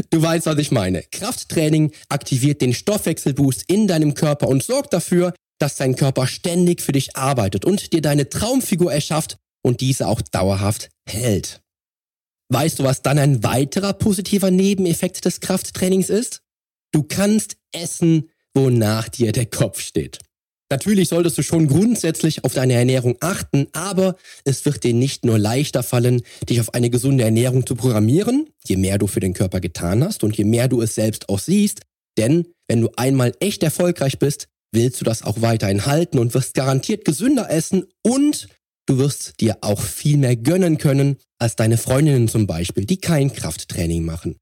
Du 0.10 0.22
weißt, 0.22 0.46
was 0.46 0.58
ich 0.58 0.72
meine. 0.72 1.04
Krafttraining 1.12 1.92
aktiviert 2.10 2.62
den 2.62 2.74
Stoffwechselboost 2.74 3.64
in 3.68 3.88
deinem 3.88 4.14
Körper 4.14 4.48
und 4.48 4.64
sorgt 4.64 4.94
dafür, 4.94 5.34
dass 5.60 5.76
dein 5.76 5.96
Körper 5.96 6.28
ständig 6.28 6.82
für 6.82 6.94
dich 6.94 7.16
arbeitet 7.16 7.66
und 7.66 7.94
dir 7.94 8.02
deine 8.02 8.30
Traumfigur 8.30 8.94
erschafft 8.94 9.38
und 9.62 9.82
diese 9.82 10.08
auch 10.08 10.22
dauerhaft 10.22 10.90
hält. 11.08 11.62
Weißt 12.50 12.80
du, 12.80 12.84
was 12.84 13.02
dann 13.02 13.18
ein 13.18 13.44
weiterer 13.44 13.94
positiver 13.94 14.52
Nebeneffekt 14.52 15.26
des 15.26 15.40
Krafttrainings 15.40 16.10
ist? 16.10 16.42
Du 16.92 17.04
kannst 17.04 17.58
essen, 17.72 18.30
wonach 18.54 19.10
dir 19.10 19.32
der 19.32 19.48
Kopf 19.48 19.80
steht. 19.80 20.20
Natürlich 20.74 21.10
solltest 21.10 21.38
du 21.38 21.44
schon 21.44 21.68
grundsätzlich 21.68 22.44
auf 22.44 22.56
deine 22.56 22.74
Ernährung 22.74 23.16
achten, 23.20 23.68
aber 23.74 24.16
es 24.44 24.66
wird 24.66 24.84
dir 24.84 24.96
nicht 24.96 25.24
nur 25.24 25.38
leichter 25.38 25.84
fallen, 25.84 26.24
dich 26.50 26.60
auf 26.60 26.74
eine 26.74 26.90
gesunde 26.90 27.24
Ernährung 27.24 27.68
zu 27.68 27.76
programmieren, 27.76 28.48
je 28.66 28.78
mehr 28.78 28.98
du 28.98 29.06
für 29.06 29.20
den 29.20 29.36
Körper 29.36 29.60
getan 29.60 30.04
hast 30.04 30.24
und 30.24 30.36
je 30.36 30.46
mehr 30.46 30.68
du 30.68 30.82
es 30.82 30.96
selbst 30.96 31.30
auch 31.30 31.38
siehst, 31.38 31.82
denn 32.18 32.48
wenn 32.68 32.82
du 32.82 32.90
einmal 32.96 33.34
echt 33.40 33.62
erfolgreich 33.62 34.18
bist, 34.18 34.48
willst 34.72 35.00
du 35.00 35.06
das 35.06 35.22
auch 35.22 35.42
weiterhin 35.42 35.86
halten 35.86 36.18
und 36.18 36.34
wirst 36.34 36.56
garantiert 36.56 37.06
gesünder 37.06 37.52
essen 37.52 37.86
und 38.02 38.48
du 38.88 38.98
wirst 38.98 39.42
dir 39.42 39.60
auch 39.62 39.80
viel 39.80 40.18
mehr 40.18 40.36
gönnen 40.36 40.80
können 40.80 41.18
als 41.38 41.56
deine 41.56 41.78
Freundinnen 41.78 42.28
zum 42.28 42.48
Beispiel, 42.48 42.86
die 42.86 42.98
kein 42.98 43.32
Krafttraining 43.32 44.04
machen. 44.04 44.38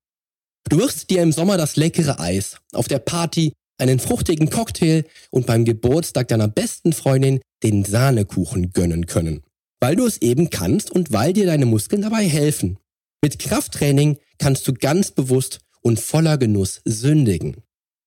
Du 0.70 0.78
wirst 0.78 1.10
dir 1.10 1.24
im 1.24 1.34
Sommer 1.34 1.58
das 1.58 1.76
leckere 1.76 2.22
Eis 2.22 2.56
auf 2.72 2.88
der 2.88 3.00
Party 3.00 3.52
einen 3.82 4.00
fruchtigen 4.00 4.50
Cocktail 4.50 5.04
und 5.30 5.46
beim 5.46 5.66
Geburtstag 5.66 6.30
deiner 6.30 6.48
besten 6.48 6.94
Freundin 6.94 7.42
den 7.64 7.84
Sahnekuchen 7.84 8.72
gönnen 8.72 9.08
können. 9.08 9.42
Weil 9.80 9.96
du 9.96 10.06
es 10.06 10.22
eben 10.22 10.50
kannst 10.50 10.92
und 10.92 11.12
weil 11.12 11.34
dir 11.34 11.46
deine 11.46 11.66
Muskeln 11.66 12.02
dabei 12.02 12.28
helfen. 12.28 12.78
Mit 13.24 13.40
Krafttraining 13.40 14.18
kannst 14.38 14.68
du 14.68 14.74
ganz 14.74 15.12
bewusst 15.12 15.60
und 15.82 16.00
voller 16.00 16.38
Genuss 16.38 16.82
sündigen. 16.86 17.58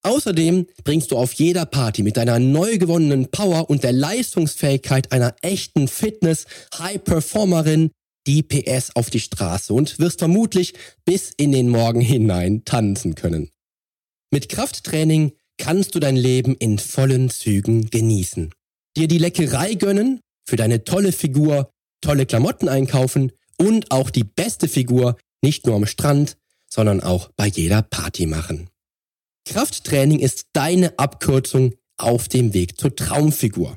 Außerdem 0.02 0.66
bringst 0.84 1.10
du 1.10 1.16
auf 1.16 1.32
jeder 1.32 1.64
Party 1.64 2.02
mit 2.02 2.18
deiner 2.18 2.38
neu 2.38 2.78
gewonnenen 2.78 3.30
Power 3.30 3.70
und 3.70 3.84
der 3.84 3.92
Leistungsfähigkeit 3.92 5.12
einer 5.12 5.34
echten 5.40 5.88
Fitness-High-Performerin 5.88 7.90
die 8.26 8.42
PS 8.42 8.96
auf 8.96 9.10
die 9.10 9.20
Straße 9.20 9.72
und 9.72 9.98
wirst 9.98 10.18
vermutlich 10.18 10.74
bis 11.04 11.32
in 11.36 11.52
den 11.52 11.68
Morgen 11.68 12.00
hinein 12.00 12.64
tanzen 12.64 13.14
können. 13.14 13.50
Mit 14.30 14.48
Krafttraining 14.48 15.32
kannst 15.58 15.94
du 15.94 16.00
dein 16.00 16.16
Leben 16.16 16.54
in 16.56 16.78
vollen 16.78 17.30
Zügen 17.30 17.90
genießen. 17.90 18.52
Dir 18.96 19.08
die 19.08 19.18
Leckerei 19.18 19.74
gönnen, 19.74 20.20
für 20.46 20.56
deine 20.56 20.84
tolle 20.84 21.12
Figur 21.12 21.70
tolle 22.04 22.26
Klamotten 22.26 22.68
einkaufen 22.68 23.32
und 23.56 23.90
auch 23.90 24.10
die 24.10 24.24
beste 24.24 24.68
Figur 24.68 25.16
nicht 25.42 25.66
nur 25.66 25.74
am 25.74 25.86
Strand, 25.86 26.36
sondern 26.70 27.00
auch 27.00 27.30
bei 27.36 27.46
jeder 27.46 27.82
Party 27.82 28.26
machen. 28.26 28.68
Krafttraining 29.46 30.20
ist 30.20 30.46
deine 30.52 30.98
Abkürzung 30.98 31.74
auf 31.96 32.28
dem 32.28 32.54
Weg 32.54 32.78
zur 32.78 32.94
Traumfigur. 32.94 33.76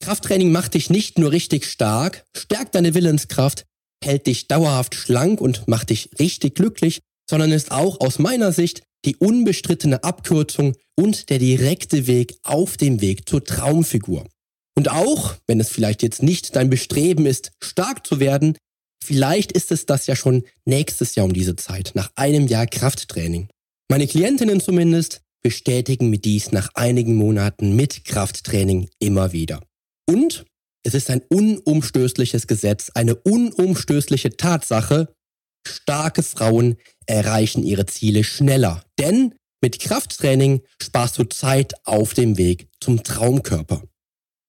Krafttraining 0.00 0.52
macht 0.52 0.74
dich 0.74 0.90
nicht 0.90 1.18
nur 1.18 1.32
richtig 1.32 1.66
stark, 1.66 2.24
stärkt 2.36 2.74
deine 2.74 2.94
Willenskraft, 2.94 3.64
hält 4.04 4.26
dich 4.26 4.46
dauerhaft 4.46 4.94
schlank 4.94 5.40
und 5.40 5.66
macht 5.66 5.90
dich 5.90 6.10
richtig 6.20 6.54
glücklich, 6.54 7.00
sondern 7.28 7.50
ist 7.50 7.72
auch 7.72 8.00
aus 8.00 8.18
meiner 8.18 8.52
Sicht 8.52 8.82
die 9.04 9.16
unbestrittene 9.16 10.02
Abkürzung 10.04 10.74
und 10.96 11.30
der 11.30 11.38
direkte 11.38 12.06
Weg 12.06 12.38
auf 12.42 12.76
dem 12.76 13.00
Weg 13.00 13.28
zur 13.28 13.44
Traumfigur. 13.44 14.26
Und 14.76 14.90
auch, 14.90 15.34
wenn 15.46 15.60
es 15.60 15.70
vielleicht 15.70 16.02
jetzt 16.02 16.22
nicht 16.22 16.54
dein 16.54 16.70
Bestreben 16.70 17.26
ist, 17.26 17.52
stark 17.62 18.06
zu 18.06 18.20
werden, 18.20 18.56
vielleicht 19.04 19.52
ist 19.52 19.72
es 19.72 19.86
das 19.86 20.06
ja 20.06 20.16
schon 20.16 20.44
nächstes 20.64 21.14
Jahr 21.14 21.26
um 21.26 21.32
diese 21.32 21.56
Zeit, 21.56 21.92
nach 21.94 22.10
einem 22.16 22.46
Jahr 22.46 22.66
Krafttraining. 22.66 23.48
Meine 23.90 24.06
Klientinnen 24.06 24.60
zumindest 24.60 25.20
bestätigen 25.42 26.10
mir 26.10 26.18
dies 26.18 26.52
nach 26.52 26.68
einigen 26.74 27.14
Monaten 27.14 27.74
mit 27.74 28.04
Krafttraining 28.04 28.88
immer 28.98 29.32
wieder. 29.32 29.62
Und 30.06 30.44
es 30.84 30.94
ist 30.94 31.10
ein 31.10 31.22
unumstößliches 31.28 32.46
Gesetz, 32.46 32.90
eine 32.94 33.14
unumstößliche 33.14 34.36
Tatsache, 34.36 35.12
starke 35.68 36.22
Frauen 36.22 36.76
erreichen 37.06 37.62
ihre 37.64 37.86
Ziele 37.86 38.24
schneller. 38.24 38.84
Denn 38.98 39.34
mit 39.60 39.80
Krafttraining 39.80 40.62
sparst 40.80 41.18
du 41.18 41.24
Zeit 41.24 41.74
auf 41.84 42.14
dem 42.14 42.38
Weg 42.38 42.68
zum 42.80 43.02
Traumkörper. 43.02 43.82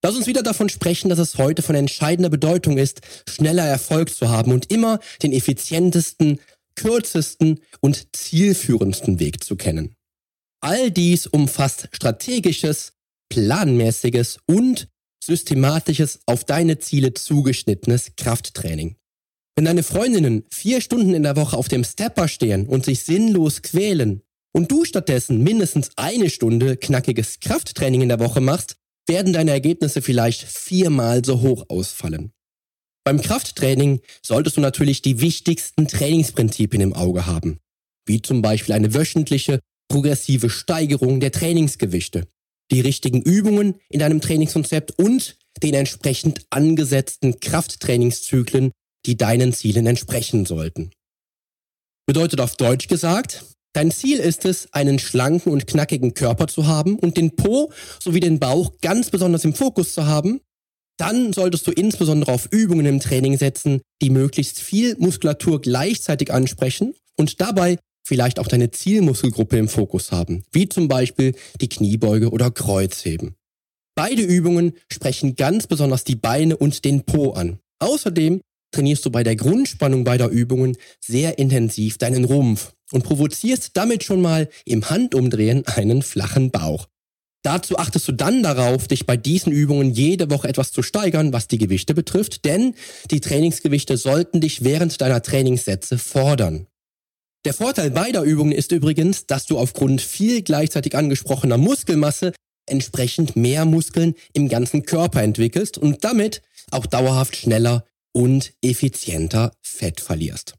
Lass 0.04 0.16
uns 0.16 0.28
wieder 0.28 0.44
davon 0.44 0.70
sprechen, 0.70 1.10
dass 1.10 1.20
es 1.20 1.38
heute 1.38 1.62
von 1.62 1.76
entscheidender 1.76 2.30
Bedeutung 2.30 2.78
ist, 2.78 3.02
schneller 3.28 3.66
Erfolg 3.66 4.14
zu 4.14 4.30
haben 4.30 4.52
und 4.54 4.72
immer 4.72 5.00
den 5.22 5.34
effizientesten, 5.34 6.40
kürzesten 6.76 7.60
und 7.82 8.16
zielführendsten 8.16 9.20
Weg 9.20 9.44
zu 9.44 9.58
kennen. 9.58 9.96
All 10.62 10.92
dies 10.92 11.28
umfasst 11.28 11.90
strategisches, 11.92 12.94
planmäßiges 13.30 14.40
und 14.46 14.88
systematisches, 15.22 16.20
auf 16.26 16.46
deine 16.46 16.80
Ziele 16.80 17.14
zugeschnittenes 17.14 18.14
Krafttraining. 18.16 18.96
Wenn 19.60 19.66
deine 19.66 19.84
Freundinnen 19.84 20.46
vier 20.50 20.80
Stunden 20.80 21.14
in 21.14 21.24
der 21.24 21.36
Woche 21.36 21.58
auf 21.58 21.68
dem 21.68 21.84
Stepper 21.84 22.30
stehen 22.30 22.66
und 22.66 22.86
sich 22.86 23.02
sinnlos 23.02 23.62
quälen 23.62 24.22
und 24.54 24.72
du 24.72 24.86
stattdessen 24.86 25.44
mindestens 25.44 25.90
eine 25.98 26.30
Stunde 26.30 26.78
knackiges 26.78 27.42
Krafttraining 27.42 28.04
in 28.04 28.08
der 28.08 28.22
Woche 28.22 28.40
machst, 28.40 28.78
werden 29.06 29.34
deine 29.34 29.52
Ergebnisse 29.52 30.02
vielleicht 30.02 30.44
viermal 30.44 31.26
so 31.26 31.42
hoch 31.42 31.66
ausfallen. 31.68 32.32
Beim 33.04 33.20
Krafttraining 33.20 34.00
solltest 34.26 34.56
du 34.56 34.62
natürlich 34.62 35.02
die 35.02 35.20
wichtigsten 35.20 35.90
Trainingsprinzipien 35.90 36.82
im 36.82 36.94
Auge 36.94 37.26
haben, 37.26 37.60
wie 38.06 38.22
zum 38.22 38.42
Beispiel 38.42 38.76
eine 38.76 38.94
wöchentliche 38.94 39.60
progressive 39.90 40.50
Steigerung 40.50 41.20
der 41.20 41.34
Trainingsgewichte, 41.34 42.30
die 42.72 42.80
richtigen 42.80 43.22
Übungen 43.22 43.76
in 43.90 44.00
deinem 44.00 44.22
Trainingskonzept 44.22 44.98
und 44.98 45.36
den 45.62 45.74
entsprechend 45.74 46.46
angesetzten 46.50 47.42
Krafttrainingszyklen, 47.42 48.72
die 49.06 49.18
deinen 49.18 49.54
Zielen 49.54 49.88
entsprechen 49.88 50.46
sollten. 50.46 50.92
Bedeutet 52.06 52.42
auf 52.42 52.56
Deutsch 52.56 52.88
gesagt, 52.88 53.46
Dein 53.74 53.92
Ziel 53.92 54.18
ist 54.18 54.46
es, 54.46 54.74
einen 54.74 54.98
schlanken 54.98 55.52
und 55.52 55.68
knackigen 55.68 56.16
Körper 56.16 56.48
zu 56.48 56.66
haben 56.66 56.98
und 56.98 57.18
den 57.18 57.36
Po 57.36 57.72
sowie 58.00 58.20
den 58.20 58.40
Bauch 58.40 58.74
ganz 58.82 59.12
besonders 59.12 59.46
im 59.46 59.54
Fokus 59.54 59.94
zu 59.94 60.08
haben. 60.08 60.42
Dann 60.98 61.34
solltest 61.34 61.68
du 61.68 61.72
insbesondere 61.72 62.32
auf 62.34 62.48
Übungen 62.52 62.86
im 62.86 63.00
Training 63.00 63.38
setzen, 63.38 63.82
die 64.02 64.10
möglichst 64.10 64.60
viel 64.60 64.96
Muskulatur 64.98 65.62
gleichzeitig 65.62 66.34
ansprechen 66.34 66.96
und 67.16 67.40
dabei 67.40 67.78
vielleicht 68.06 68.40
auch 68.40 68.48
deine 68.48 68.72
Zielmuskelgruppe 68.72 69.58
im 69.58 69.70
Fokus 69.70 70.12
haben, 70.12 70.44
wie 70.52 70.68
zum 70.68 70.88
Beispiel 70.88 71.36
die 71.62 71.70
Kniebeuge 71.70 72.32
oder 72.32 72.50
Kreuzheben. 72.50 73.36
Beide 73.96 74.24
Übungen 74.24 74.74
sprechen 74.92 75.36
ganz 75.36 75.68
besonders 75.68 76.04
die 76.06 76.16
Beine 76.16 76.58
und 76.58 76.84
den 76.86 77.04
Po 77.04 77.32
an. 77.32 77.60
Außerdem 77.80 78.42
trainierst 78.72 79.06
du 79.06 79.12
bei 79.12 79.24
der 79.24 79.36
Grundspannung 79.36 80.04
beider 80.04 80.30
Übungen 80.30 80.78
sehr 81.00 81.38
intensiv 81.40 81.98
deinen 81.98 82.26
Rumpf 82.26 82.74
und 82.92 83.04
provozierst 83.04 83.72
damit 83.74 84.04
schon 84.04 84.22
mal 84.22 84.50
im 84.66 84.90
Handumdrehen 84.90 85.66
einen 85.68 86.02
flachen 86.02 86.52
Bauch. 86.52 86.88
Dazu 87.42 87.78
achtest 87.78 88.08
du 88.08 88.12
dann 88.12 88.44
darauf, 88.44 88.88
dich 88.88 89.06
bei 89.06 89.16
diesen 89.16 89.54
Übungen 89.54 89.92
jede 89.92 90.30
Woche 90.30 90.50
etwas 90.50 90.74
zu 90.74 90.84
steigern, 90.84 91.32
was 91.32 91.48
die 91.48 91.58
Gewichte 91.58 91.94
betrifft, 91.94 92.44
denn 92.44 92.76
die 93.12 93.22
Trainingsgewichte 93.22 93.96
sollten 93.96 94.42
dich 94.42 94.64
während 94.64 95.00
deiner 95.00 95.22
Trainingssätze 95.22 95.98
fordern. 95.98 96.68
Der 97.46 97.54
Vorteil 97.54 97.92
beider 97.92 98.24
Übungen 98.24 98.52
ist 98.52 98.74
übrigens, 98.74 99.26
dass 99.26 99.46
du 99.46 99.58
aufgrund 99.58 100.02
viel 100.02 100.42
gleichzeitig 100.42 100.96
angesprochener 100.96 101.58
Muskelmasse 101.58 102.34
entsprechend 102.66 103.38
mehr 103.38 103.64
Muskeln 103.64 104.16
im 104.34 104.50
ganzen 104.50 104.84
Körper 104.84 105.24
entwickelst 105.24 105.78
und 105.78 106.04
damit 106.04 106.42
auch 106.72 106.86
dauerhaft 106.86 107.38
schneller 107.38 107.86
und 108.20 108.52
effizienter 108.62 109.54
Fett 109.62 110.02
verlierst. 110.02 110.56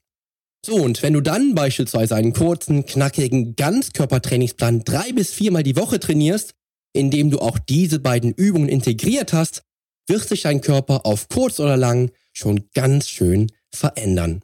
So, 0.64 0.76
und 0.76 1.02
wenn 1.02 1.12
du 1.12 1.20
dann 1.20 1.54
beispielsweise 1.54 2.16
einen 2.16 2.32
kurzen, 2.32 2.86
knackigen 2.86 3.54
Ganzkörpertrainingsplan 3.54 4.84
drei 4.84 5.12
bis 5.12 5.30
viermal 5.30 5.62
die 5.62 5.76
Woche 5.76 6.00
trainierst, 6.00 6.54
indem 6.94 7.30
du 7.30 7.38
auch 7.38 7.58
diese 7.58 7.98
beiden 7.98 8.32
Übungen 8.32 8.70
integriert 8.70 9.34
hast, 9.34 9.62
wird 10.08 10.26
sich 10.26 10.40
dein 10.42 10.62
Körper 10.62 11.04
auf 11.04 11.28
kurz 11.28 11.60
oder 11.60 11.76
lang 11.76 12.10
schon 12.32 12.70
ganz 12.72 13.10
schön 13.10 13.52
verändern. 13.74 14.42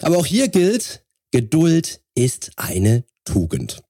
Aber 0.00 0.16
auch 0.16 0.26
hier 0.26 0.48
gilt, 0.48 1.04
Geduld 1.32 2.02
ist 2.14 2.52
eine 2.56 3.04
Tugend. 3.26 3.82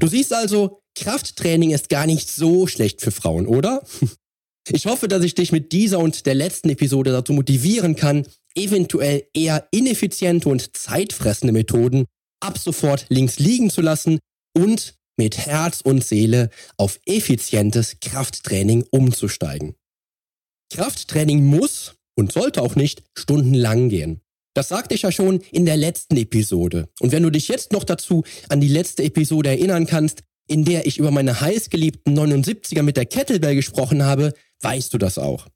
Du 0.00 0.08
siehst 0.08 0.32
also, 0.32 0.82
Krafttraining 0.96 1.70
ist 1.70 1.88
gar 1.88 2.06
nicht 2.06 2.28
so 2.28 2.66
schlecht 2.66 3.02
für 3.02 3.12
Frauen, 3.12 3.46
oder? 3.46 3.84
Ich 4.70 4.86
hoffe, 4.86 5.08
dass 5.08 5.24
ich 5.24 5.34
dich 5.34 5.52
mit 5.52 5.72
dieser 5.72 5.98
und 5.98 6.26
der 6.26 6.34
letzten 6.34 6.68
Episode 6.68 7.10
dazu 7.10 7.32
motivieren 7.32 7.96
kann, 7.96 8.26
eventuell 8.54 9.24
eher 9.34 9.66
ineffiziente 9.70 10.48
und 10.48 10.76
zeitfressende 10.76 11.52
Methoden 11.52 12.04
ab 12.40 12.58
sofort 12.58 13.06
links 13.08 13.38
liegen 13.38 13.70
zu 13.70 13.80
lassen 13.80 14.18
und 14.56 14.94
mit 15.16 15.38
Herz 15.38 15.80
und 15.80 16.04
Seele 16.04 16.50
auf 16.76 17.00
effizientes 17.06 17.96
Krafttraining 18.00 18.84
umzusteigen. 18.90 19.74
Krafttraining 20.72 21.44
muss 21.44 21.94
und 22.16 22.32
sollte 22.32 22.62
auch 22.62 22.76
nicht 22.76 23.02
stundenlang 23.16 23.88
gehen. 23.88 24.20
Das 24.54 24.68
sagte 24.68 24.94
ich 24.94 25.02
ja 25.02 25.12
schon 25.12 25.40
in 25.52 25.66
der 25.66 25.76
letzten 25.76 26.16
Episode. 26.16 26.88
Und 27.00 27.12
wenn 27.12 27.22
du 27.22 27.30
dich 27.30 27.48
jetzt 27.48 27.72
noch 27.72 27.84
dazu 27.84 28.24
an 28.48 28.60
die 28.60 28.68
letzte 28.68 29.04
Episode 29.04 29.50
erinnern 29.50 29.86
kannst, 29.86 30.22
in 30.48 30.64
der 30.64 30.86
ich 30.86 30.98
über 30.98 31.10
meine 31.10 31.40
heißgeliebten 31.40 32.18
79er 32.18 32.82
mit 32.82 32.96
der 32.96 33.06
Kettlebell 33.06 33.54
gesprochen 33.54 34.04
habe, 34.04 34.32
weißt 34.62 34.92
du 34.92 34.98
das 34.98 35.18
auch. 35.18 35.46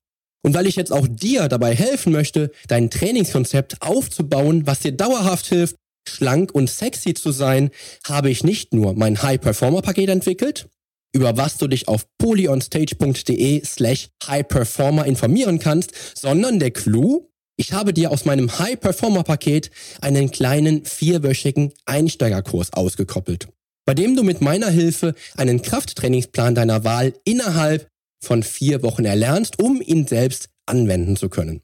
Und 0.44 0.54
weil 0.54 0.66
ich 0.66 0.76
jetzt 0.76 0.92
auch 0.92 1.06
dir 1.08 1.48
dabei 1.48 1.74
helfen 1.74 2.12
möchte, 2.12 2.50
dein 2.66 2.90
Trainingskonzept 2.90 3.80
aufzubauen, 3.80 4.66
was 4.66 4.80
dir 4.80 4.92
dauerhaft 4.92 5.46
hilft, 5.46 5.76
schlank 6.08 6.52
und 6.52 6.68
sexy 6.68 7.14
zu 7.14 7.30
sein, 7.30 7.70
habe 8.04 8.30
ich 8.30 8.42
nicht 8.42 8.74
nur 8.74 8.94
mein 8.94 9.22
High 9.22 9.40
Performer 9.40 9.82
Paket 9.82 10.08
entwickelt, 10.08 10.68
über 11.14 11.36
was 11.36 11.58
du 11.58 11.68
dich 11.68 11.86
auf 11.86 12.06
polyonstage.de 12.18 13.64
slash 13.64 14.08
High 14.26 14.48
Performer 14.48 15.06
informieren 15.06 15.58
kannst, 15.58 15.92
sondern 16.16 16.58
der 16.58 16.72
Clou, 16.72 17.28
ich 17.56 17.72
habe 17.72 17.92
dir 17.92 18.10
aus 18.10 18.24
meinem 18.24 18.58
High 18.58 18.80
Performer 18.80 19.22
Paket 19.22 19.70
einen 20.00 20.30
kleinen 20.32 20.84
vierwöchigen 20.84 21.72
Einsteigerkurs 21.84 22.72
ausgekoppelt, 22.72 23.46
bei 23.84 23.94
dem 23.94 24.16
du 24.16 24.24
mit 24.24 24.40
meiner 24.40 24.70
Hilfe 24.70 25.14
einen 25.36 25.62
Krafttrainingsplan 25.62 26.56
deiner 26.56 26.82
Wahl 26.82 27.12
innerhalb 27.24 27.91
von 28.22 28.42
vier 28.42 28.82
Wochen 28.82 29.04
erlernst, 29.04 29.60
um 29.60 29.82
ihn 29.82 30.06
selbst 30.06 30.48
anwenden 30.66 31.16
zu 31.16 31.28
können. 31.28 31.62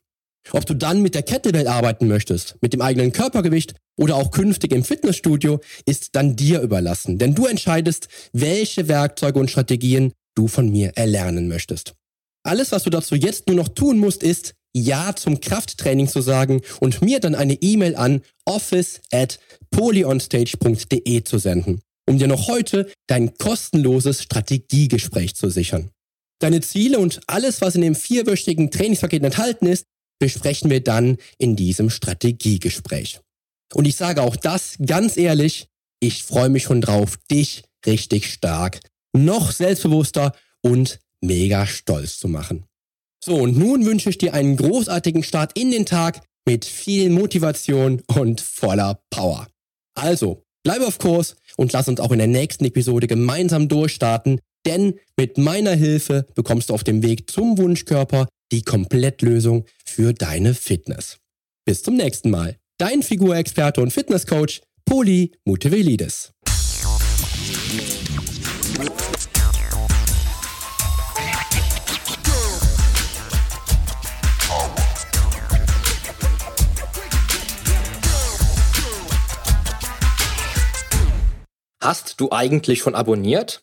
Ob 0.52 0.66
du 0.66 0.74
dann 0.74 1.02
mit 1.02 1.14
der 1.14 1.22
Kettlebell 1.22 1.68
arbeiten 1.68 2.08
möchtest, 2.08 2.56
mit 2.60 2.72
dem 2.72 2.80
eigenen 2.80 3.12
Körpergewicht 3.12 3.74
oder 3.96 4.16
auch 4.16 4.30
künftig 4.30 4.72
im 4.72 4.82
Fitnessstudio, 4.84 5.60
ist 5.84 6.14
dann 6.14 6.36
dir 6.36 6.60
überlassen, 6.62 7.18
denn 7.18 7.34
du 7.34 7.46
entscheidest, 7.46 8.08
welche 8.32 8.88
Werkzeuge 8.88 9.38
und 9.38 9.50
Strategien 9.50 10.12
du 10.34 10.48
von 10.48 10.70
mir 10.70 10.92
erlernen 10.96 11.48
möchtest. 11.48 11.94
Alles, 12.44 12.72
was 12.72 12.84
du 12.84 12.90
dazu 12.90 13.14
jetzt 13.14 13.46
nur 13.46 13.56
noch 13.56 13.68
tun 13.68 13.98
musst, 13.98 14.22
ist 14.22 14.54
Ja 14.74 15.14
zum 15.14 15.40
Krafttraining 15.40 16.08
zu 16.08 16.22
sagen 16.22 16.62
und 16.80 17.02
mir 17.02 17.20
dann 17.20 17.34
eine 17.34 17.54
E-Mail 17.54 17.96
an 17.96 18.22
office 18.46 19.00
at 19.12 19.38
polyonstage.de 19.70 21.24
zu 21.24 21.38
senden. 21.38 21.82
um 22.08 22.16
dir 22.16 22.26
noch 22.26 22.48
heute 22.48 22.90
dein 23.06 23.36
kostenloses 23.36 24.22
Strategiegespräch 24.22 25.34
zu 25.36 25.50
sichern. 25.50 25.90
Deine 26.40 26.60
Ziele 26.60 26.98
und 26.98 27.20
alles, 27.26 27.60
was 27.60 27.74
in 27.74 27.82
dem 27.82 27.94
vierwöchigen 27.94 28.70
Trainingspaket 28.70 29.24
enthalten 29.24 29.66
ist, 29.66 29.86
besprechen 30.20 30.70
wir 30.70 30.82
dann 30.82 31.16
in 31.38 31.56
diesem 31.56 31.90
Strategiegespräch. 31.90 33.20
Und 33.74 33.86
ich 33.86 33.96
sage 33.96 34.22
auch 34.22 34.36
das 34.36 34.76
ganz 34.84 35.16
ehrlich, 35.16 35.68
ich 36.00 36.24
freue 36.24 36.48
mich 36.48 36.64
schon 36.64 36.80
drauf, 36.80 37.18
dich 37.30 37.64
richtig 37.86 38.32
stark, 38.32 38.80
noch 39.12 39.52
selbstbewusster 39.52 40.34
und 40.62 41.00
mega 41.20 41.66
stolz 41.66 42.18
zu 42.18 42.28
machen. 42.28 42.64
So, 43.22 43.36
und 43.36 43.58
nun 43.58 43.84
wünsche 43.84 44.10
ich 44.10 44.18
dir 44.18 44.34
einen 44.34 44.56
großartigen 44.56 45.22
Start 45.22 45.58
in 45.58 45.70
den 45.70 45.86
Tag 45.86 46.22
mit 46.46 46.64
viel 46.64 47.10
Motivation 47.10 48.02
und 48.06 48.40
voller 48.40 49.02
Power. 49.10 49.48
Also, 49.94 50.44
bleibe 50.62 50.86
auf 50.86 50.98
Kurs 50.98 51.36
und 51.56 51.72
lass 51.72 51.88
uns 51.88 52.00
auch 52.00 52.12
in 52.12 52.18
der 52.18 52.28
nächsten 52.28 52.64
Episode 52.64 53.08
gemeinsam 53.08 53.68
durchstarten, 53.68 54.40
denn 54.66 54.94
mit 55.16 55.38
meiner 55.38 55.74
Hilfe 55.74 56.26
bekommst 56.34 56.70
du 56.70 56.74
auf 56.74 56.84
dem 56.84 57.02
Weg 57.02 57.30
zum 57.30 57.58
Wunschkörper 57.58 58.28
die 58.52 58.62
Komplettlösung 58.62 59.66
für 59.84 60.12
deine 60.12 60.54
Fitness. 60.54 61.18
Bis 61.64 61.82
zum 61.82 61.96
nächsten 61.96 62.30
Mal. 62.30 62.56
Dein 62.78 63.02
Figurexperte 63.02 63.80
und 63.80 63.92
Fitnesscoach 63.92 64.62
Poli 64.84 65.32
Mutevelidis. 65.44 66.32
Hast 81.80 82.20
du 82.20 82.32
eigentlich 82.32 82.80
schon 82.80 82.94
abonniert? 82.94 83.62